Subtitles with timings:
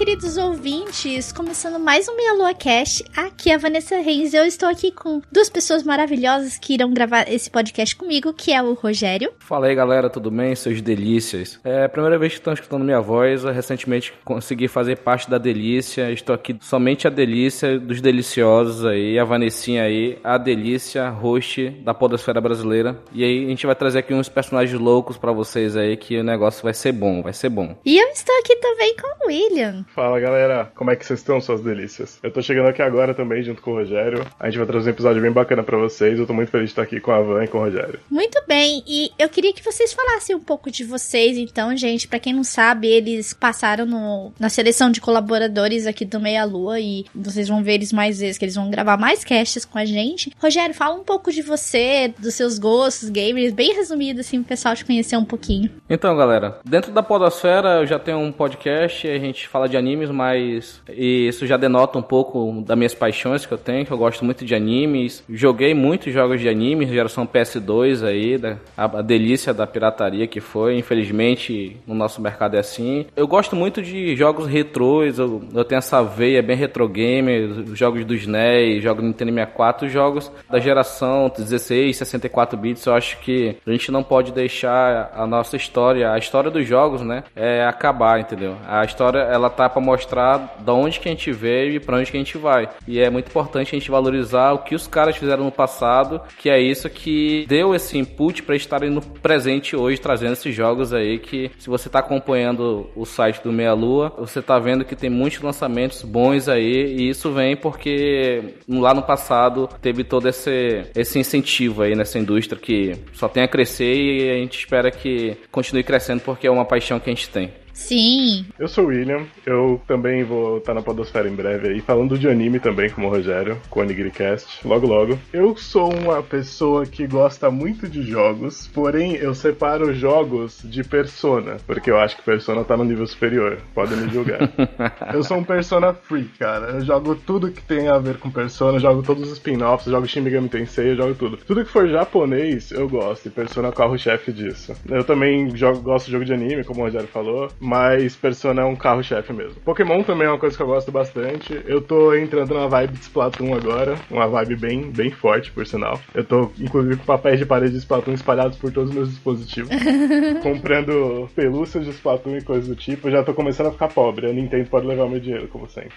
[0.00, 1.30] Queridos ouvintes!
[1.30, 3.04] Começando mais um Meia Lua Cast.
[3.14, 4.32] Aqui é a Vanessa Reis.
[4.32, 8.62] Eu estou aqui com duas pessoas maravilhosas que irão gravar esse podcast comigo, que é
[8.62, 9.30] o Rogério.
[9.40, 10.54] Fala aí, galera, tudo bem?
[10.54, 11.60] Seus delícias.
[11.62, 13.44] É a primeira vez que estão escutando minha voz.
[13.44, 16.10] Eu recentemente consegui fazer parte da Delícia.
[16.10, 21.92] Estou aqui somente a Delícia dos deliciosos aí, a Vanessinha aí, a Delícia, host da
[21.92, 22.98] podosfera brasileira.
[23.12, 26.24] E aí a gente vai trazer aqui uns personagens loucos para vocês aí, que o
[26.24, 27.76] negócio vai ser bom, vai ser bom.
[27.84, 29.84] E eu estou aqui também com o William.
[29.94, 32.20] Fala galera, como é que vocês estão, suas delícias?
[32.22, 34.24] Eu tô chegando aqui agora também, junto com o Rogério.
[34.38, 36.16] A gente vai trazer um episódio bem bacana para vocês.
[36.16, 37.98] Eu tô muito feliz de estar aqui com a Van e com o Rogério.
[38.08, 42.06] Muito bem, e eu queria que vocês falassem um pouco de vocês, então, gente.
[42.06, 46.78] Para quem não sabe, eles passaram no, na seleção de colaboradores aqui do Meia Lua
[46.78, 49.84] e vocês vão ver eles mais vezes, que eles vão gravar mais casts com a
[49.84, 50.32] gente.
[50.40, 54.76] Rogério, fala um pouco de você, dos seus gostos gamers, bem resumido, assim, pro pessoal
[54.76, 55.68] te conhecer um pouquinho.
[55.88, 60.10] Então, galera, dentro da Podosfera eu já tenho um podcast, a gente fala de animes,
[60.10, 64.24] mas isso já denota um pouco das minhas paixões que eu tenho, que eu gosto
[64.24, 65.24] muito de animes.
[65.28, 70.76] Joguei muitos jogos de anime, geração PS2 aí, da, a, delícia da pirataria que foi,
[70.78, 73.06] infelizmente no nosso mercado é assim.
[73.16, 77.78] Eu gosto muito de jogos retrôs, eu, eu tenho essa veia bem retro gamer, os
[77.78, 83.18] jogos do SNES, jogos do Nintendo 64, jogos da geração 16, 64 bits, eu acho
[83.20, 87.64] que a gente não pode deixar a nossa história, a história dos jogos, né, é
[87.64, 88.56] acabar, entendeu?
[88.66, 92.10] A história ela tá para mostrar da onde que a gente veio e para onde
[92.10, 92.68] que a gente vai.
[92.86, 96.50] E é muito importante a gente valorizar o que os caras fizeram no passado, que
[96.50, 101.18] é isso que deu esse input para estarem no presente hoje trazendo esses jogos aí
[101.18, 105.10] que se você tá acompanhando o site do Meia Lua, você tá vendo que tem
[105.10, 111.18] muitos lançamentos bons aí e isso vem porque lá no passado teve todo esse esse
[111.18, 115.82] incentivo aí nessa indústria que só tem a crescer e a gente espera que continue
[115.82, 117.52] crescendo porque é uma paixão que a gente tem.
[117.80, 118.46] Sim.
[118.58, 122.28] Eu sou o William, eu também vou estar na Podosfera em breve aí, falando de
[122.28, 125.18] anime também, como o Rogério, com o Onigiricast, logo logo.
[125.32, 131.56] Eu sou uma pessoa que gosta muito de jogos, porém eu separo jogos de Persona,
[131.66, 134.40] porque eu acho que Persona tá no nível superior, podem me julgar.
[135.12, 136.72] eu sou um Persona freak, cara.
[136.72, 140.06] Eu jogo tudo que tem a ver com Persona, eu jogo todos os spin-offs, jogo
[140.06, 141.38] Shin Megami Tensei, eu jogo tudo.
[141.38, 144.76] Tudo que for japonês, eu gosto, e Persona é o carro-chefe disso.
[144.88, 148.64] Eu também jogo, gosto de jogo de anime, como o Rogério falou, mas Persona é
[148.64, 149.60] um carro-chefe mesmo.
[149.60, 151.62] Pokémon também é uma coisa que eu gosto bastante.
[151.64, 156.00] Eu tô entrando na vibe de Splatoon agora, uma vibe bem, bem forte, por sinal.
[156.12, 159.70] Eu tô, inclusive, com papéis de parede de Splatoon espalhados por todos os meus dispositivos.
[160.42, 163.06] comprando pelúcias de Splatoon e coisas do tipo.
[163.06, 164.28] Eu já tô começando a ficar pobre.
[164.28, 165.92] A Nintendo pode levar meu dinheiro, como sempre.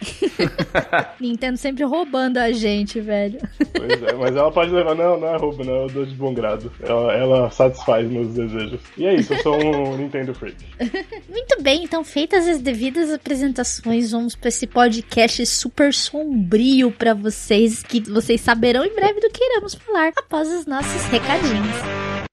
[1.19, 3.40] Nintendo sempre roubando a gente, velho.
[3.75, 4.94] Pois é, mas ela pode levar.
[4.94, 5.73] Não, não é roubo, não.
[5.73, 6.72] Eu dou de bom grado.
[6.84, 8.79] Ela, ela satisfaz meus desejos.
[8.95, 10.57] E é isso, eu sou um Nintendo freak.
[11.28, 17.81] Muito bem, então feitas as devidas apresentações, vamos para esse podcast super sombrio para vocês,
[17.81, 22.33] que vocês saberão em breve do que iremos falar após os nossos recadinhos.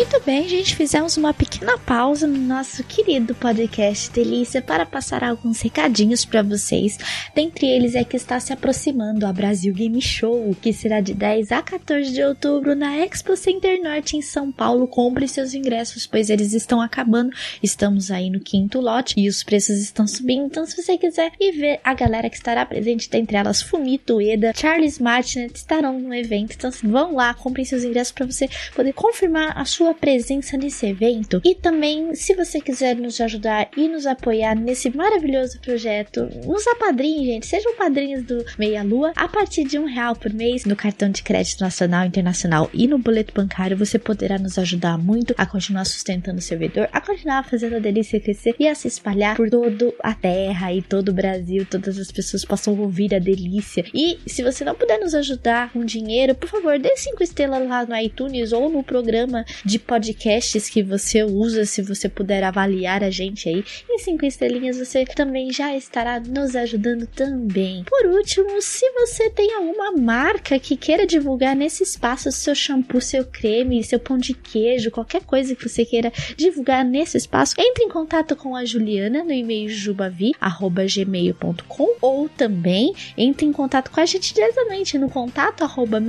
[0.00, 5.60] Muito bem, gente, fizemos uma pequena pausa no nosso querido podcast Delícia para passar alguns
[5.60, 6.96] recadinhos para vocês.
[7.34, 11.52] Dentre eles é que está se aproximando a Brasil Game Show, que será de 10
[11.52, 14.88] a 14 de outubro na Expo Center Norte em São Paulo.
[14.88, 17.36] Compre seus ingressos, pois eles estão acabando.
[17.62, 20.46] Estamos aí no quinto lote e os preços estão subindo.
[20.46, 24.54] Então, se você quiser ir ver a galera que estará presente, dentre elas Fumito Eda,
[24.56, 26.54] Charles Martinet, estarão no evento.
[26.56, 31.40] Então, vão lá, comprem seus ingressos para você poder confirmar a sua presença nesse evento.
[31.44, 37.26] E também, se você quiser nos ajudar e nos apoiar nesse maravilhoso projeto, nos apadrinhe,
[37.26, 37.46] gente.
[37.46, 39.12] Sejam padrinhos do Meia Lua.
[39.16, 42.98] A partir de um real por mês no cartão de crédito nacional, internacional e no
[42.98, 47.76] boleto bancário, você poderá nos ajudar muito a continuar sustentando o servidor, a continuar fazendo
[47.76, 51.66] a delícia crescer e a se espalhar por toda a terra e todo o Brasil.
[51.68, 53.84] Todas as pessoas possam ouvir a delícia.
[53.94, 57.84] E se você não puder nos ajudar com dinheiro, por favor, dê cinco estrelas lá
[57.84, 63.10] no iTunes ou no programa de podcasts que você usa, se você puder avaliar a
[63.10, 67.84] gente aí em cinco estrelinhas, você também já estará nos ajudando também.
[67.84, 73.24] Por último, se você tem alguma marca que queira divulgar nesse espaço seu shampoo, seu
[73.24, 77.88] creme, seu pão de queijo, qualquer coisa que você queira divulgar nesse espaço, entre em
[77.88, 84.34] contato com a Juliana no e-mail jubavi@gmail.com ou também entre em contato com a gente
[84.34, 86.00] diretamente no contato arroba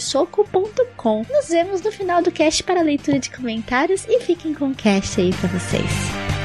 [0.00, 1.24] soco.com.
[1.30, 5.20] Nos vemos no final do cast para leitura de comentários e fiquem com o cast
[5.20, 6.43] aí para vocês.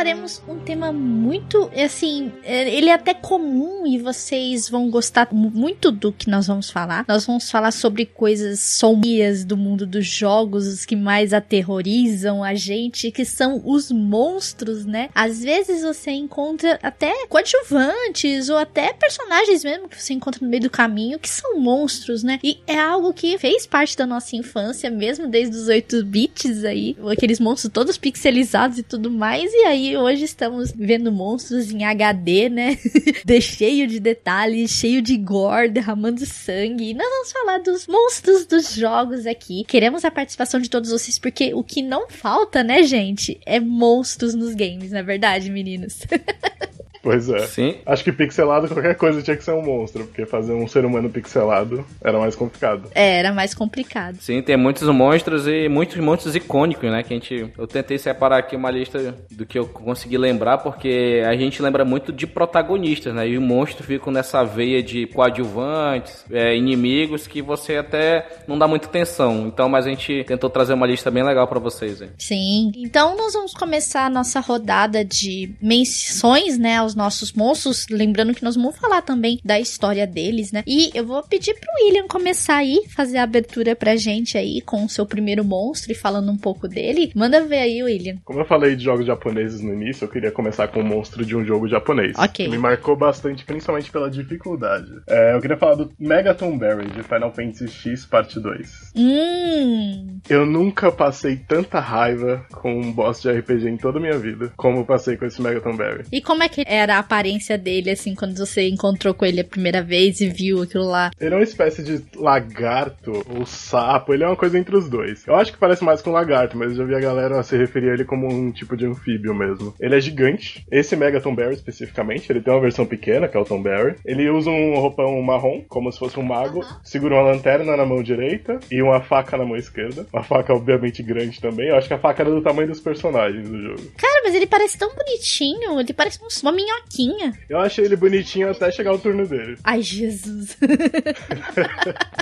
[0.00, 6.10] Falaremos um tema muito, assim, ele é até comum e vocês vão gostar muito do
[6.10, 7.04] que nós vamos falar.
[7.06, 12.54] Nós vamos falar sobre coisas sombrias do mundo dos jogos, os que mais aterrorizam a
[12.54, 15.10] gente, que são os monstros, né?
[15.14, 20.62] Às vezes você encontra até coadjuvantes ou até personagens mesmo que você encontra no meio
[20.62, 22.38] do caminho que são monstros, né?
[22.42, 26.96] E é algo que fez parte da nossa infância, mesmo desde os 8 bits aí,
[27.12, 29.52] aqueles monstros todos pixelizados e tudo mais.
[29.52, 32.78] E aí hoje estamos vendo monstros em HD, né?
[33.24, 36.90] de cheio de detalhes, cheio de gore, derramando sangue.
[36.90, 39.64] E nós vamos falar dos monstros dos jogos aqui.
[39.64, 44.34] Queremos a participação de todos vocês porque o que não falta, né, gente, é monstros
[44.34, 46.00] nos games, na é verdade, meninos.
[47.02, 47.46] Pois é.
[47.46, 47.76] Sim.
[47.86, 51.08] Acho que pixelado qualquer coisa tinha que ser um monstro, porque fazer um ser humano
[51.08, 52.90] pixelado era mais complicado.
[52.94, 54.16] É, era mais complicado.
[54.20, 57.02] Sim, tem muitos monstros e muitos monstros icônicos, né?
[57.02, 57.50] Que a gente.
[57.56, 61.84] Eu tentei separar aqui uma lista do que eu consegui lembrar, porque a gente lembra
[61.84, 63.28] muito de protagonistas, né?
[63.28, 68.68] E o monstro fica nessa veia de coadjuvantes, é, inimigos, que você até não dá
[68.68, 69.46] muita atenção.
[69.46, 72.10] Então, mas a gente tentou trazer uma lista bem legal para vocês, hein?
[72.18, 72.72] Sim.
[72.76, 76.80] Então nós vamos começar a nossa rodada de menções, né?
[76.90, 80.62] Os nossos monstros, lembrando que nós vamos falar também da história deles, né?
[80.66, 84.84] E eu vou pedir pro William começar aí, fazer a abertura pra gente aí com
[84.84, 87.12] o seu primeiro monstro e falando um pouco dele.
[87.14, 88.16] Manda ver aí, William.
[88.24, 91.36] Como eu falei de jogos japoneses no início, eu queria começar com o monstro de
[91.36, 92.16] um jogo japonês.
[92.18, 92.44] Ok.
[92.44, 94.90] Que me marcou bastante, principalmente pela dificuldade.
[95.08, 98.92] É, eu queria falar do Megaton Berry, de Final Fantasy X Parte 2.
[98.96, 100.20] Hum.
[100.28, 104.52] Eu nunca passei tanta raiva com um boss de RPG em toda a minha vida,
[104.56, 106.04] como eu passei com esse Megaton Berry.
[106.10, 109.40] E como é que é era a aparência dele, assim, quando você encontrou com ele
[109.40, 111.10] a primeira vez e viu aquilo lá?
[111.20, 115.26] Ele é uma espécie de lagarto ou sapo, ele é uma coisa entre os dois.
[115.26, 117.56] Eu acho que parece mais com um lagarto, mas eu já vi a galera se
[117.56, 119.74] referir a ele como um tipo de anfíbio mesmo.
[119.80, 123.40] Ele é gigante, esse Mega Tom Berry especificamente, ele tem uma versão pequena, que é
[123.40, 123.96] o Tom Berry.
[124.04, 128.02] Ele usa um roupão marrom, como se fosse um mago, segura uma lanterna na mão
[128.02, 130.06] direita e uma faca na mão esquerda.
[130.12, 131.68] Uma faca obviamente grande também.
[131.68, 133.82] Eu acho que a faca era do tamanho dos personagens do jogo.
[133.96, 136.30] Cara, mas ele parece tão bonitinho, ele parece uma
[136.70, 137.32] minhoquinha.
[137.48, 139.56] Eu achei ele bonitinho até chegar o turno dele.
[139.64, 140.56] Ai, Jesus.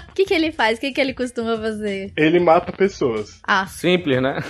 [0.09, 0.79] O que, que ele faz?
[0.79, 2.11] O que, que ele costuma fazer?
[2.17, 3.41] Ele mata pessoas.
[3.47, 3.67] Ah.
[3.69, 4.41] Simples, né?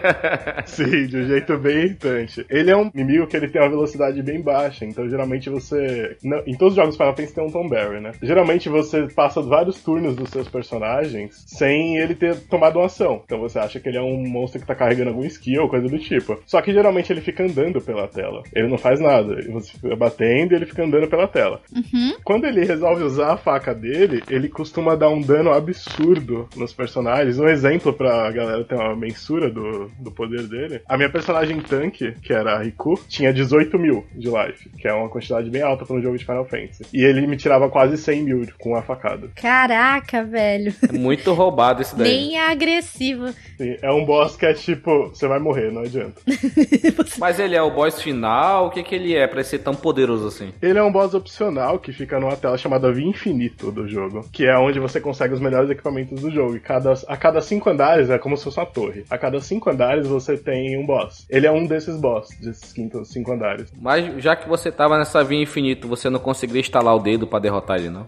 [0.66, 2.44] Sim, de um jeito bem irritante.
[2.50, 6.18] Ele é um inimigo que ele tem uma velocidade bem baixa, então geralmente você.
[6.22, 8.12] Não, em todos os jogos Final Fantasy tem um Tom Barry, né?
[8.22, 13.22] Geralmente você passa vários turnos dos seus personagens sem ele ter tomado uma ação.
[13.24, 15.88] Então você acha que ele é um monstro que tá carregando algum skill ou coisa
[15.88, 16.38] do tipo.
[16.44, 18.42] Só que geralmente ele fica andando pela tela.
[18.54, 19.35] Ele não faz nada.
[19.50, 21.60] Você fica batendo e ele fica andando pela tela.
[21.74, 22.16] Uhum.
[22.24, 27.38] Quando ele resolve usar a faca dele, ele costuma dar um dano absurdo nos personagens.
[27.38, 30.80] Um exemplo pra galera ter uma mensura do, do poder dele.
[30.88, 34.92] A minha personagem tanque, que era a Riku, tinha 18 mil de life, que é
[34.92, 36.84] uma quantidade bem alta para um jogo de Final Fantasy.
[36.92, 39.28] E ele me tirava quase 100 mil com a facada.
[39.34, 40.74] Caraca, velho.
[40.88, 42.08] É muito roubado esse daí.
[42.08, 43.28] Nem é agressivo.
[43.56, 46.20] Sim, é um boss que é tipo, você vai morrer, não adianta.
[47.18, 48.66] Mas ele é o boss final?
[48.66, 50.52] O que, que ele é pra ser tão poderoso assim?
[50.60, 54.46] Ele é um boss opcional que fica numa tela chamada Via Infinito do jogo, que
[54.46, 56.56] é onde você consegue os melhores equipamentos do jogo.
[56.56, 59.04] E cada, a cada cinco andares é como se fosse uma torre.
[59.10, 61.26] A cada cinco andares você tem um boss.
[61.28, 63.72] Ele é um desses boss, desses quinto, cinco andares.
[63.80, 67.40] Mas já que você tava nessa Via Infinito, você não conseguiria instalar o dedo para
[67.40, 68.06] derrotar ele, não?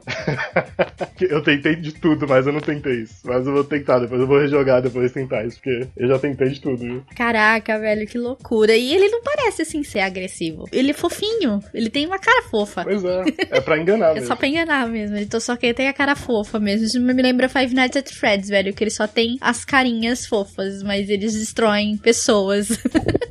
[1.21, 3.21] eu tentei de tudo, mas eu não tentei isso.
[3.25, 6.49] Mas eu vou tentar, depois eu vou rejogar depois tentar isso, porque eu já tentei
[6.49, 7.03] de tudo, viu?
[7.17, 8.75] Caraca, velho, que loucura.
[8.77, 10.65] E ele não parece assim ser agressivo.
[10.73, 11.61] Ele fofinho.
[11.73, 12.85] Ele tem uma cara fofa.
[12.85, 14.29] Pois é, é pra enganar É mesmo.
[14.29, 15.17] só pra enganar mesmo.
[15.17, 16.87] Ele só que ele tem a cara fofa mesmo.
[16.87, 18.73] Isso me lembra Five Nights at Freddy's, velho.
[18.73, 22.69] Que ele só tem as carinhas fofas, mas eles destroem pessoas.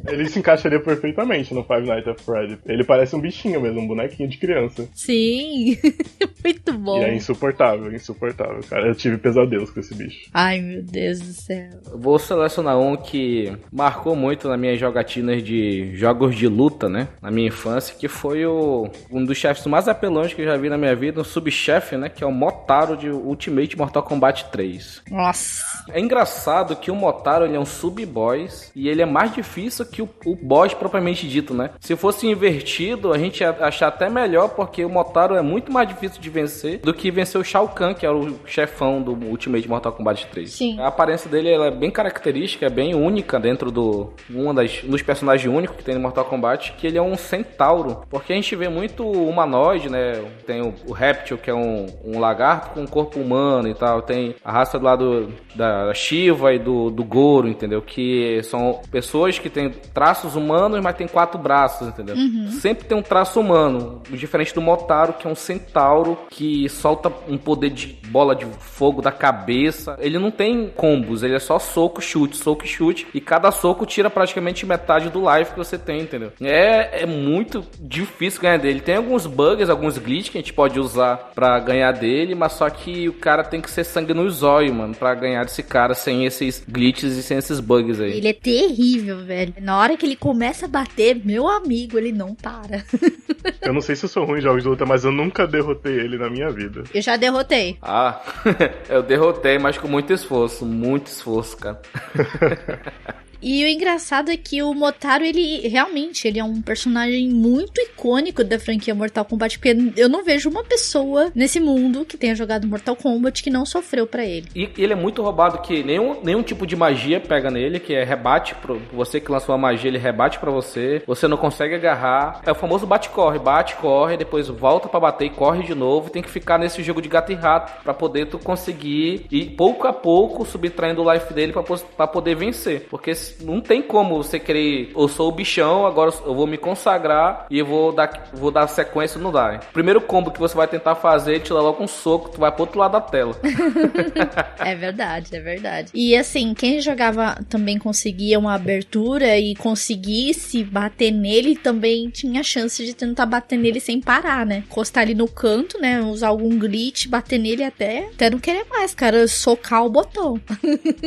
[0.10, 2.58] Ele se encaixaria perfeitamente no Five Nights at Freddy's.
[2.66, 4.88] Ele parece um bichinho mesmo, um bonequinho de criança.
[4.94, 5.78] Sim.
[6.42, 7.02] Muito bom.
[7.02, 8.88] E é insuportável, insuportável, cara.
[8.88, 10.30] Eu tive pesadelos com esse bicho.
[10.34, 11.68] Ai, meu Deus do céu.
[11.94, 17.10] Vou selecionar um que marcou muito nas minhas jogatinas de jogos de luta, né?
[17.22, 17.67] Na minha infância,
[17.98, 21.22] que foi o, um dos chefes mais apelões que eu já vi na minha vida,
[21.22, 22.10] um subchefe, né?
[22.10, 25.04] Que é o Motaro de Ultimate Mortal Kombat 3.
[25.10, 25.86] Nossa.
[25.90, 30.02] É engraçado que o Motaro ele é um sub-boss e ele é mais difícil que
[30.02, 31.72] o, o boss propriamente dito, né?
[31.80, 35.88] Se fosse invertido, a gente ia achar até melhor, porque o Motaro é muito mais
[35.88, 39.68] difícil de vencer do que vencer o Shao Kahn, que era o chefão do Ultimate
[39.68, 40.52] Mortal Kombat 3.
[40.52, 40.80] Sim.
[40.80, 45.02] A aparência dele é bem característica, é bem única dentro do um das, um dos
[45.02, 48.56] personagens únicos que tem no Mortal Kombat, que ele é um centauro, porque a gente
[48.56, 50.24] vê muito humanoide, né?
[50.46, 54.01] Tem o, o Reptil, que é um, um lagarto com um corpo humano e tal,
[54.01, 57.82] tem a raça do lado da Shiva e do, do Goro, entendeu?
[57.82, 62.16] Que são pessoas que têm traços humanos, mas tem quatro braços, entendeu?
[62.51, 67.38] Sempre tem um traço humano, diferente do Motaro, que é um centauro que solta um
[67.38, 69.98] poder de bola de fogo da cabeça.
[70.00, 73.86] Ele não tem combos, ele é só soco, chute, soco e chute, e cada soco
[73.86, 76.32] tira praticamente metade do life que você tem, entendeu?
[76.42, 77.37] É, é muito
[77.79, 78.79] difícil ganhar dele.
[78.79, 82.70] Tem alguns bugs, alguns glitches que a gente pode usar pra ganhar dele, mas só
[82.70, 86.25] que o cara tem que ser sangue no zóio, mano, pra ganhar desse cara sem
[86.25, 88.17] esses glitches e sem esses bugs aí.
[88.17, 89.53] Ele é terrível, velho.
[89.62, 92.84] Na hora que ele começa a bater, meu amigo, ele não para.
[93.62, 95.94] Eu não sei se eu sou ruim em jogos de luta, mas eu nunca derrotei
[95.94, 96.84] ele na minha vida.
[96.94, 97.77] Eu já derrotei.
[97.82, 98.22] Ah,
[98.89, 101.82] eu derrotei, mas com muito esforço, muito esforço, cara.
[103.41, 108.44] E o engraçado é que o Motaro, ele realmente, ele é um personagem muito icônico
[108.44, 112.67] da franquia Mortal Kombat, porque eu não vejo uma pessoa nesse mundo que tenha jogado
[112.67, 114.48] Mortal Kombat que não sofreu pra ele.
[114.56, 118.03] E ele é muito roubado que nenhum, nenhum tipo de magia pega nele, que é
[118.03, 121.01] rebate pro você que lançou a magia, ele rebate pra você.
[121.06, 122.41] Você não consegue agarrar.
[122.46, 126.10] É o famoso bate-corre, bate, corre, depois volta pra bater e corre de novo.
[126.10, 129.88] Tem que ficar nesse jogo de gato e rato pra poder tu conseguir ir pouco
[129.88, 131.53] a pouco subtraindo o life dele
[131.96, 132.88] pra poder vencer.
[132.89, 136.58] Porque s- não tem como você querer, eu sou o bichão, agora eu vou me
[136.58, 139.54] consagrar e eu vou dar, vou dar sequência, não dá.
[139.54, 139.60] hein?
[139.74, 142.62] Primeiro combo que você vai tentar fazer, te dá logo um soco, tu vai pro
[142.64, 143.36] outro lado da tela.
[144.60, 145.90] É verdade, é verdade.
[145.94, 152.84] E assim, quem jogava também conseguia uma abertura e conseguisse bater nele, também tinha chance
[152.84, 154.64] de tentar bater nele sem parar, né?
[154.70, 156.02] Encostar ali no canto, né?
[156.02, 159.28] Usar algum glitch, bater nele até, até não querer mais, cara.
[159.28, 160.40] Socar o botão.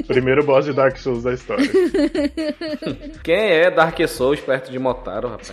[0.06, 1.68] Primeiro boss de Dark Souls da história.
[3.22, 5.52] Quem é Dark Souls perto de Motaro, rapaz?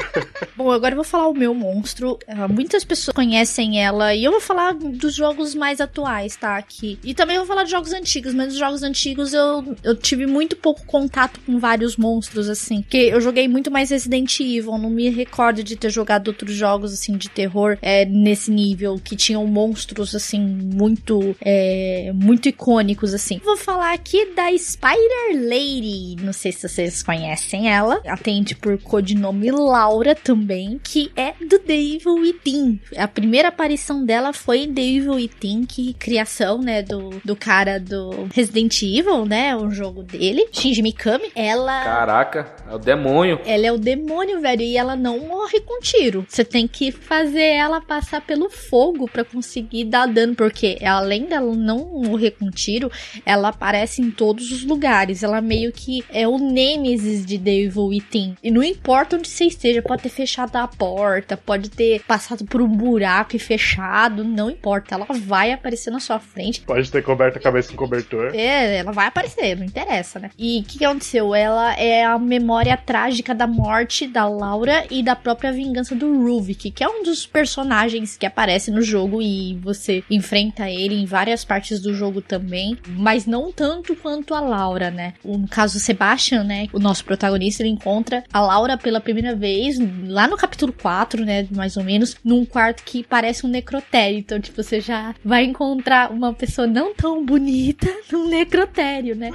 [0.56, 2.18] Bom, agora eu vou falar o meu monstro.
[2.26, 6.56] Ah, muitas pessoas conhecem ela e eu vou falar dos jogos mais atuais, tá?
[6.56, 6.98] Aqui.
[7.04, 10.56] E também vou falar de jogos antigos, mas os jogos antigos eu, eu tive muito
[10.56, 12.82] pouco contato com vários monstros, assim.
[12.82, 16.92] Porque eu joguei muito mais Resident Evil, não me recordo de ter jogado outros jogos,
[16.92, 23.40] assim, de terror é, nesse nível, que tinham monstros, assim, muito, é, muito icônicos, assim.
[23.44, 25.95] Vou falar aqui da Spider Lady.
[26.20, 28.00] Não sei se vocês conhecem ela.
[28.06, 32.80] Atende por codinome Laura também, que é do Devil Within.
[32.96, 38.28] A primeira aparição dela foi em Devil Within, que criação, né, do, do cara do
[38.34, 41.30] Resident Evil, né, o jogo dele, Shinji Mikami.
[41.34, 43.40] Ela Caraca, é o demônio.
[43.44, 46.26] ela é o demônio, velho, e ela não morre com tiro.
[46.28, 51.54] Você tem que fazer ela passar pelo fogo pra conseguir dar dano, porque além dela
[51.54, 52.90] não morrer com tiro,
[53.24, 55.22] ela aparece em todos os lugares.
[55.22, 58.36] Ela meio que é o Nemesis de Devil Within.
[58.42, 62.60] E não importa onde você esteja, pode ter fechado a porta, pode ter passado por
[62.60, 64.94] um buraco e fechado, não importa.
[64.94, 66.60] Ela vai aparecer na sua frente.
[66.62, 68.34] Pode ter coberto a cabeça com cobertor.
[68.34, 70.30] É, ela vai aparecer, não interessa, né?
[70.38, 71.34] E o que, que aconteceu?
[71.34, 76.70] Ela é a memória trágica da morte da Laura e da própria vingança do Ruvik,
[76.70, 81.44] que é um dos personagens que aparece no jogo e você enfrenta ele em várias
[81.44, 85.14] partes do jogo também, mas não tanto quanto a Laura, né?
[85.24, 90.26] No caso Sebastian, né, o nosso protagonista, ele encontra a Laura pela primeira vez lá
[90.26, 94.18] no capítulo 4, né, mais ou menos, num quarto que parece um necrotério.
[94.18, 99.30] Então, tipo, você já vai encontrar uma pessoa não tão bonita num necrotério, né?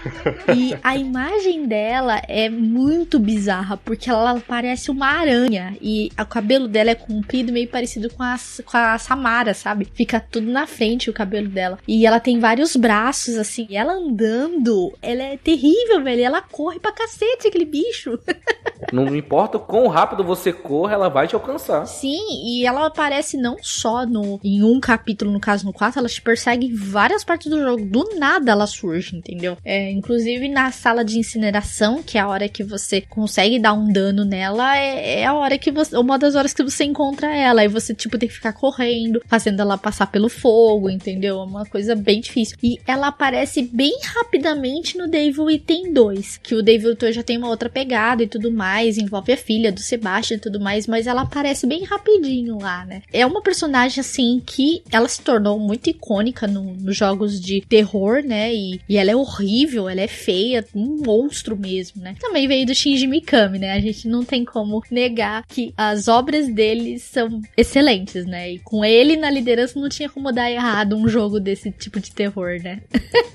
[0.55, 6.67] E a imagem dela é muito bizarra, porque ela parece uma aranha e o cabelo
[6.67, 9.87] dela é comprido, meio parecido com a, com a Samara, sabe?
[9.93, 11.79] Fica tudo na frente o cabelo dela.
[11.87, 13.67] E ela tem vários braços, assim.
[13.71, 16.21] Ela andando, ela é terrível, velho.
[16.39, 18.19] Corre pra cacete, aquele bicho.
[18.93, 21.85] Não importa quão rápido você corra, ela vai te alcançar.
[21.85, 26.09] Sim, e ela aparece não só no em um capítulo, no caso no 4, ela
[26.09, 27.85] te persegue em várias partes do jogo.
[27.85, 29.57] Do nada ela surge, entendeu?
[29.63, 33.91] É, inclusive na sala de incineração, que é a hora que você consegue dar um
[33.91, 35.95] dano nela, é, é a hora que você.
[35.97, 37.63] Uma das horas que você encontra ela.
[37.63, 41.39] E você, tipo, tem que ficar correndo, fazendo ela passar pelo fogo, entendeu?
[41.39, 42.57] É uma coisa bem difícil.
[42.61, 46.20] E ela aparece bem rapidamente no Devil Item 2.
[46.41, 48.97] Que o Devil já tem uma outra pegada e tudo mais.
[48.97, 50.87] Envolve a filha do Sebastian e tudo mais.
[50.87, 53.01] Mas ela aparece bem rapidinho lá, né?
[53.11, 58.23] É uma personagem, assim, que ela se tornou muito icônica no, nos jogos de terror,
[58.23, 58.53] né?
[58.53, 62.15] E, e ela é horrível, ela é feia, um monstro mesmo, né?
[62.19, 63.73] Também veio do Shinji Mikami, né?
[63.73, 68.53] A gente não tem como negar que as obras dele são excelentes, né?
[68.53, 72.11] E com ele na liderança não tinha como dar errado um jogo desse tipo de
[72.11, 72.81] terror, né?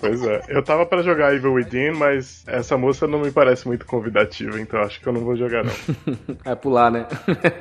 [0.00, 0.42] Pois é.
[0.48, 4.80] Eu tava para jogar Evil Within, mas essa moça não me parece muito convidativa, então
[4.80, 5.72] acho que eu não vou jogar, não.
[6.44, 7.06] Vai pular, né?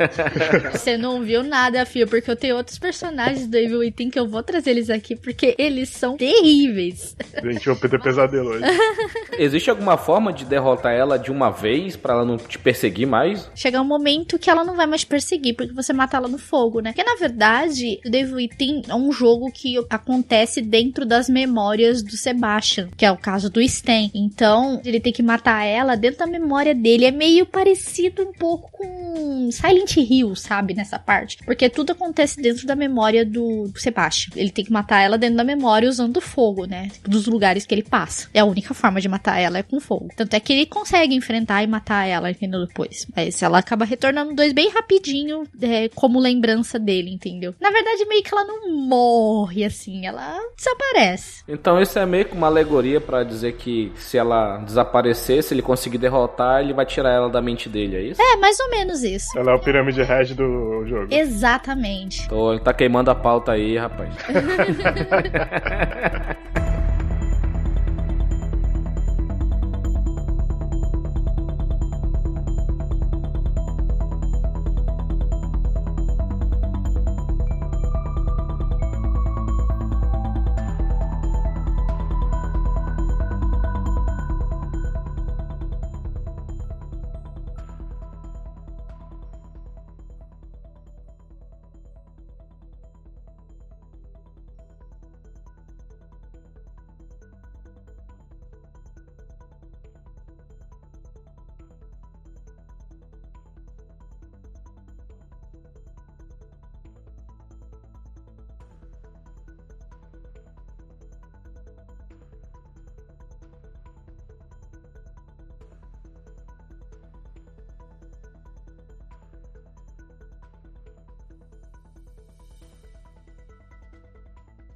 [0.71, 4.27] Você não viu nada, Fio, porque eu tenho outros personagens do Evil Within que eu
[4.27, 7.15] vou trazer eles aqui, porque eles são terríveis.
[7.43, 8.63] Gente, eu vou ter pesadelo hoje.
[9.37, 13.49] Existe alguma forma de derrotar ela de uma vez para ela não te perseguir mais?
[13.55, 16.79] Chega um momento que ela não vai mais perseguir, porque você mata ela no fogo,
[16.79, 16.91] né?
[16.91, 22.17] Porque na verdade, o Devil Within é um jogo que acontece dentro das memórias do
[22.17, 24.11] Sebastian, que é o caso do Sten.
[24.13, 24.42] Então,
[24.83, 27.05] ele tem que matar ela dentro da memória dele.
[27.05, 30.73] É meio parecido um pouco com Silent Hill, sabe?
[30.73, 31.37] Nessa parte.
[31.45, 34.33] Porque tudo acontece dentro da memória do Sebastian.
[34.35, 36.89] Ele tem que matar ela dentro da memória usando fogo, né?
[37.03, 38.29] Dos lugares que ele passa.
[38.33, 40.09] É a única forma de matar ela é com fogo.
[40.15, 42.65] Tanto é que ele consegue enfrentar e matar ela, entendeu?
[42.65, 43.07] Depois.
[43.15, 47.53] Mas ela acaba retornando dois bem rapidinho, é, como lembrança dele, entendeu?
[47.59, 51.43] Na verdade, meio que ela não morre assim, ela desaparece.
[51.47, 54.32] Então, isso é meio que uma alegoria para dizer que se ela
[54.65, 58.21] desaparecer, se ele conseguir derrotar, ele vai tirar ela da mente dele, é isso?
[58.21, 59.37] É, mais ou menos isso.
[59.37, 61.07] Ela é o pirâmide red do jogo.
[61.11, 62.27] Exatamente.
[62.27, 64.13] Tô, tá queimando a pauta aí, rapaz.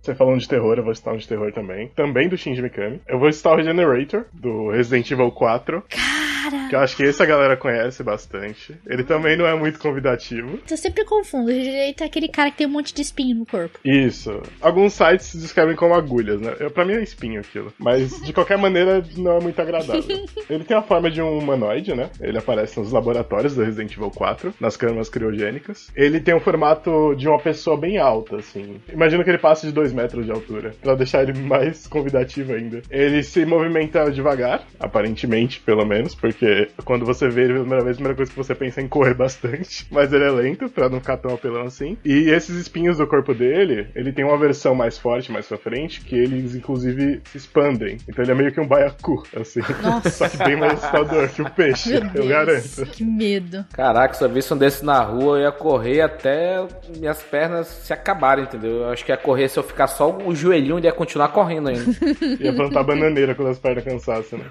[0.08, 1.90] Você falando de terror, eu vou citar um de terror também.
[1.90, 3.02] Também do Shinji Mikami.
[3.10, 5.84] Eu vou citar o Regenerator, do Resident Evil 4.
[5.90, 6.67] Cara.
[6.68, 8.76] Que eu acho que esse a galera conhece bastante.
[8.86, 10.60] Ele também não é muito convidativo.
[10.70, 11.50] Eu sempre confundo.
[11.50, 13.80] O Regenerator é aquele cara que tem um monte de espinho no corpo.
[13.84, 14.42] Isso.
[14.62, 16.56] Alguns sites se descrevem como agulhas, né?
[16.60, 17.74] Eu, pra mim é espinho aquilo.
[17.78, 20.04] Mas, de qualquer maneira, não é muito agradável.
[20.50, 22.10] Ele tem a forma de um humanoide, né?
[22.22, 25.92] Ele aparece nos laboratórios do Resident Evil 4, nas câmaras criogênicas.
[25.96, 28.80] Ele tem o formato de uma pessoa bem alta, assim.
[28.92, 32.82] Imagina que ele passa de 2 metros de altura, pra deixar ele mais convidativo ainda.
[32.90, 37.96] Ele se movimenta devagar, aparentemente, pelo menos, porque quando você vê ele pela primeira vez,
[37.96, 39.88] a primeira coisa que você pensa é em correr bastante.
[39.92, 41.98] Mas ele é lento, pra não ficar tão apelão assim.
[42.04, 46.02] E esses espinhos do corpo dele, ele tem uma versão mais forte mais pra frente,
[46.02, 47.98] que eles inclusive se expandem.
[48.08, 49.62] Então ele é meio que um baiacu, assim.
[49.82, 50.10] Nossa.
[50.18, 52.86] Só que bem mais assustador que o peixe, Meu eu Deus, garanto.
[52.92, 53.66] que medo.
[53.74, 56.66] Caraca, se eu visse um desse na rua, eu ia correr até
[56.98, 58.78] minhas pernas se acabarem, entendeu?
[58.82, 61.70] Eu acho que ia correr se eu ficar só o joelhinho, ele ia continuar correndo
[61.70, 61.86] ainda.
[62.40, 64.46] Ia plantar bananeira quando as pernas cansassem, né?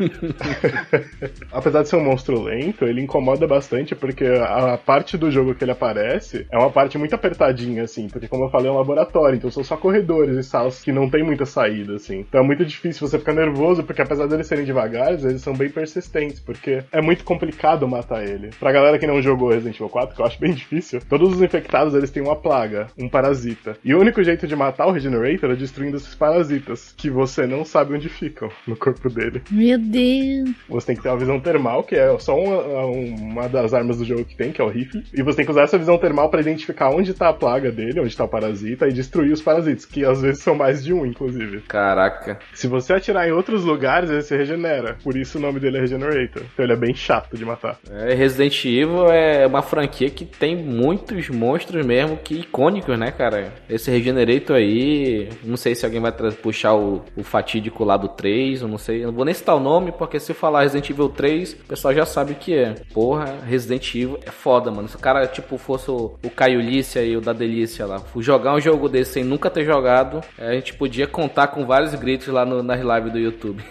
[1.53, 5.65] Apesar de ser um monstro lento, ele incomoda bastante porque a parte do jogo que
[5.65, 9.37] ele aparece é uma parte muito apertadinha, assim, porque como eu falei, é um laboratório,
[9.37, 12.21] então são só corredores e salas que não tem muita saída, assim.
[12.21, 15.71] Então é muito difícil você ficar nervoso, porque apesar deles serem devagares, eles são bem
[15.71, 18.51] persistentes, porque é muito complicado matar ele.
[18.59, 21.43] Pra galera que não jogou Resident Evil 4, que eu acho bem difícil, todos os
[21.43, 23.77] infectados eles têm uma plaga, um parasita.
[23.85, 27.65] E o único jeito de matar o Regenerator é destruindo esses parasitas, que você não
[27.65, 29.43] sabe onde ficam no corpo dele.
[29.51, 30.51] Meu Deus.
[30.69, 34.05] Você tem que ter uma visão termal, que é só uma, uma das armas do
[34.05, 35.05] jogo que tem, que é o rifle.
[35.15, 38.01] E você tem que usar essa visão termal para identificar onde tá a plaga dele,
[38.01, 41.07] onde tá o parasita, e destruir os parasitas, que às vezes são mais de um,
[41.07, 41.63] inclusive.
[41.63, 42.39] Caraca.
[42.53, 44.97] Se você atirar em outros lugares, ele se regenera.
[45.03, 46.43] Por isso o nome dele é Regenerator.
[46.53, 47.79] Então ele é bem chato de matar.
[47.91, 53.53] É, Resident Evil é uma franquia que tem muitos monstros mesmo que icônicos, né, cara?
[53.69, 58.63] Esse Regenerator aí, não sei se alguém vai puxar o, o fatídico lá do 3,
[58.63, 59.03] eu não sei.
[59.03, 61.95] Eu não vou nem citar o nome, porque se falar Resident Evil 3, o pessoal
[61.95, 62.75] já sabe o que é.
[62.93, 64.89] Porra, Resident Evil é foda, mano.
[64.89, 68.55] Se o cara, tipo, fosse o, o Caio Lícia e o da Delícia lá, jogar
[68.55, 72.45] um jogo desse sem nunca ter jogado, a gente podia contar com vários gritos lá
[72.45, 73.63] no, nas lives do YouTube.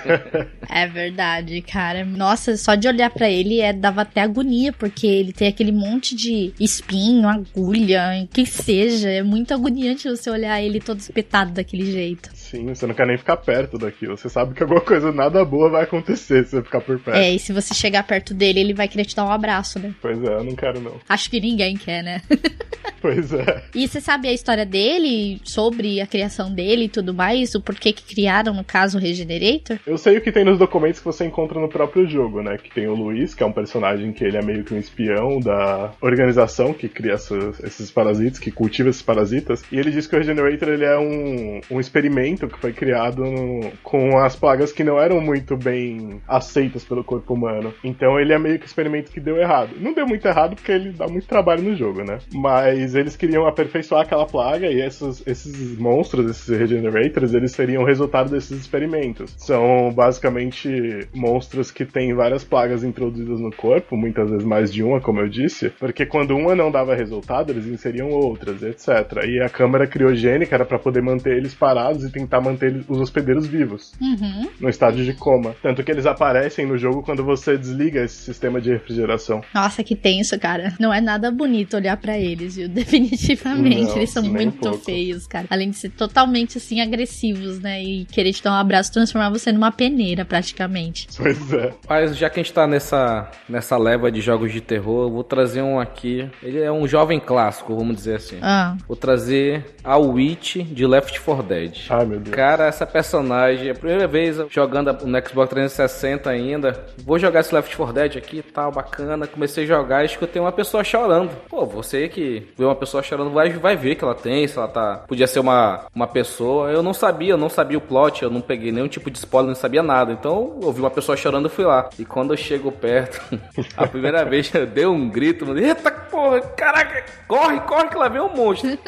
[0.68, 2.04] é verdade, cara.
[2.04, 6.16] Nossa, só de olhar para ele é, dava até agonia, porque ele tem aquele monte
[6.16, 9.10] de espinho, agulha, que seja.
[9.10, 12.30] É muito agoniante você olhar ele todo espetado daquele jeito.
[12.34, 14.16] Sim, você não quer nem ficar perto daquilo.
[14.16, 17.16] Você sabe que alguma coisa nada boa vai acontecer se você ficar por perto.
[17.16, 19.94] É, e se você chegar perto dele, ele vai querer te dar um abraço, né?
[20.00, 20.94] Pois é, eu não quero não.
[21.08, 22.22] Acho que ninguém quer, né?
[23.00, 23.64] pois é.
[23.74, 27.54] E você sabe a história dele, sobre a criação dele e tudo mais?
[27.54, 29.78] O porquê que criaram, no caso, o Regenerator?
[29.86, 32.56] Eu sei o que tem nos documentos que você encontra no próprio jogo, né?
[32.56, 35.40] Que tem o Luiz, que é um personagem que ele é meio que um espião
[35.40, 39.62] da organização que cria esses, esses parasitas, que cultiva esses parasitas.
[39.72, 43.72] E ele diz que o Regenerator ele é um, um experimento que foi criado no,
[43.82, 47.72] com as plagas que não eram muito bem aceitas pelo corpo humano.
[47.82, 49.70] Então ele é meio que um experimento que deu errado.
[49.80, 52.18] Não deu muito errado porque ele dá muito trabalho no jogo, né?
[52.32, 57.86] Mas eles queriam aperfeiçoar aquela plaga e esses, esses monstros, esses regenerators, eles seriam o
[57.86, 59.34] resultado desses experimentos.
[59.38, 60.68] São basicamente
[61.14, 65.28] monstros que têm várias plagas introduzidas no corpo, muitas vezes mais de uma, como eu
[65.28, 69.24] disse, porque quando uma não dava resultado, eles inseriam outras, etc.
[69.26, 73.00] E a câmara criogênica era para poder manter eles parados e tentar tentar manter os
[73.00, 74.48] hospedeiros vivos uhum.
[74.60, 75.54] no estágio de coma.
[75.62, 79.42] Tanto que eles aparecem no jogo quando você desliga esse sistema de refrigeração.
[79.54, 80.74] Nossa, que tenso, cara.
[80.78, 82.68] Não é nada bonito olhar para eles, viu?
[82.70, 83.88] Definitivamente.
[83.88, 85.46] Não, eles são muito um feios, cara.
[85.50, 87.82] Além de ser totalmente assim agressivos, né?
[87.82, 91.08] E querer te dar um abraço, transformar você numa peneira, praticamente.
[91.16, 91.72] Pois é.
[91.88, 95.24] Mas já que a gente tá nessa, nessa leva de jogos de terror, eu vou
[95.24, 96.28] trazer um aqui.
[96.42, 98.38] Ele é um jovem clássico, vamos dizer assim.
[98.42, 98.76] Ah.
[98.86, 101.78] Vou trazer a Witch de Left 4 Dead.
[101.90, 102.34] Ai, meu Deus.
[102.34, 107.54] Cara, essa personagem, é a primeira vez jogando no Xbox 360 ainda, vou jogar esse
[107.54, 109.26] Left 4 Dead aqui tal, bacana.
[109.26, 111.30] Comecei a jogar e escutei uma pessoa chorando.
[111.48, 114.68] Pô, você que vê uma pessoa chorando vai, vai ver que ela tem, se ela
[114.68, 115.04] tá.
[115.06, 116.70] Podia ser uma, uma pessoa.
[116.70, 119.48] Eu não sabia, eu não sabia o plot, eu não peguei nenhum tipo de spoiler,
[119.48, 120.12] não sabia nada.
[120.12, 121.88] Então eu ouvi uma pessoa chorando e fui lá.
[121.98, 123.20] E quando eu chego perto,
[123.76, 128.20] a primeira vez eu dei um grito, eita porra, caraca, corre, corre que lá vem
[128.20, 128.78] um monstro.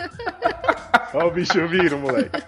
[1.14, 2.42] Olha o bicho vindo, moleque.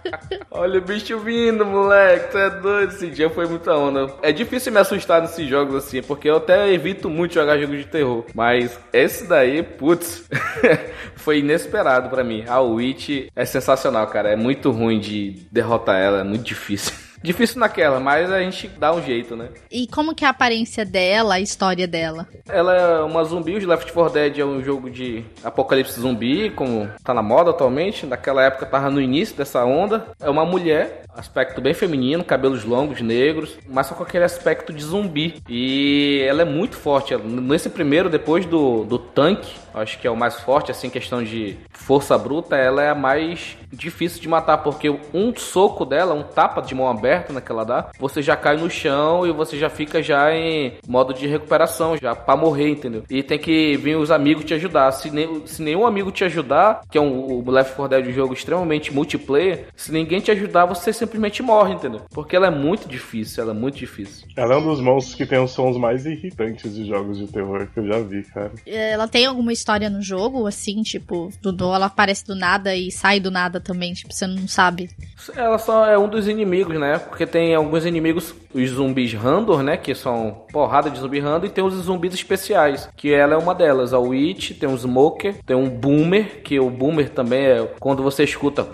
[0.50, 2.32] Olha o bicho vindo, moleque.
[2.32, 2.92] Tu é doido.
[2.92, 4.12] Esse dia foi muita onda.
[4.22, 8.24] É difícil me assustar jogos assim, porque eu até evito muito jogar jogos de terror.
[8.34, 10.24] Mas esse daí, putz,
[11.16, 12.44] foi inesperado para mim.
[12.46, 14.30] A Witch é sensacional, cara.
[14.30, 17.07] É muito ruim de derrotar ela, é muito difícil.
[17.22, 19.48] Difícil naquela, mas a gente dá um jeito, né?
[19.70, 22.26] E como que é a aparência dela, a história dela?
[22.48, 26.88] Ela é uma zumbi, o Left 4 Dead é um jogo de apocalipse zumbi, como
[27.02, 28.06] tá na moda atualmente.
[28.06, 30.06] Naquela época tava no início dessa onda.
[30.20, 34.82] É uma mulher, aspecto bem feminino, cabelos longos, negros, mas só com aquele aspecto de
[34.82, 35.42] zumbi.
[35.48, 37.16] E ela é muito forte.
[37.16, 41.56] Nesse primeiro, depois do, do tanque, acho que é o mais forte, assim, questão de
[41.72, 46.60] força bruta, ela é a mais difícil de matar, porque um soco dela, um tapa
[46.60, 50.32] de mão aberta naquela dá, você já cai no chão e você já fica já
[50.34, 53.04] em modo de recuperação, já para morrer, entendeu?
[53.10, 54.90] E tem que vir os amigos te ajudar.
[54.92, 58.12] Se, ne se nenhum amigo te ajudar, que é um, o Left 4 Dead um
[58.12, 62.00] jogo extremamente multiplayer, se ninguém te ajudar, você simplesmente morre, entendeu?
[62.10, 64.26] Porque ela é muito difícil, ela é muito difícil.
[64.36, 67.68] Ela é um dos monstros que tem os sons mais irritantes de jogos de terror
[67.72, 68.52] que eu já vi, cara.
[68.66, 73.20] Ela tem alguma história no jogo, assim, tipo, do, ela aparece do nada e sai
[73.20, 74.90] do nada também, tipo, você não sabe.
[75.34, 76.98] Ela só é um dos inimigos, né?
[76.98, 79.76] Porque tem alguns inimigos, os zumbis Randor, né?
[79.76, 83.54] Que são porrada de zumbi Randor, e tem os zumbis especiais, que ela é uma
[83.54, 83.92] delas.
[83.92, 88.24] A Witch, tem um Smoker, tem um Boomer, que o Boomer também é quando você
[88.24, 88.66] escuta.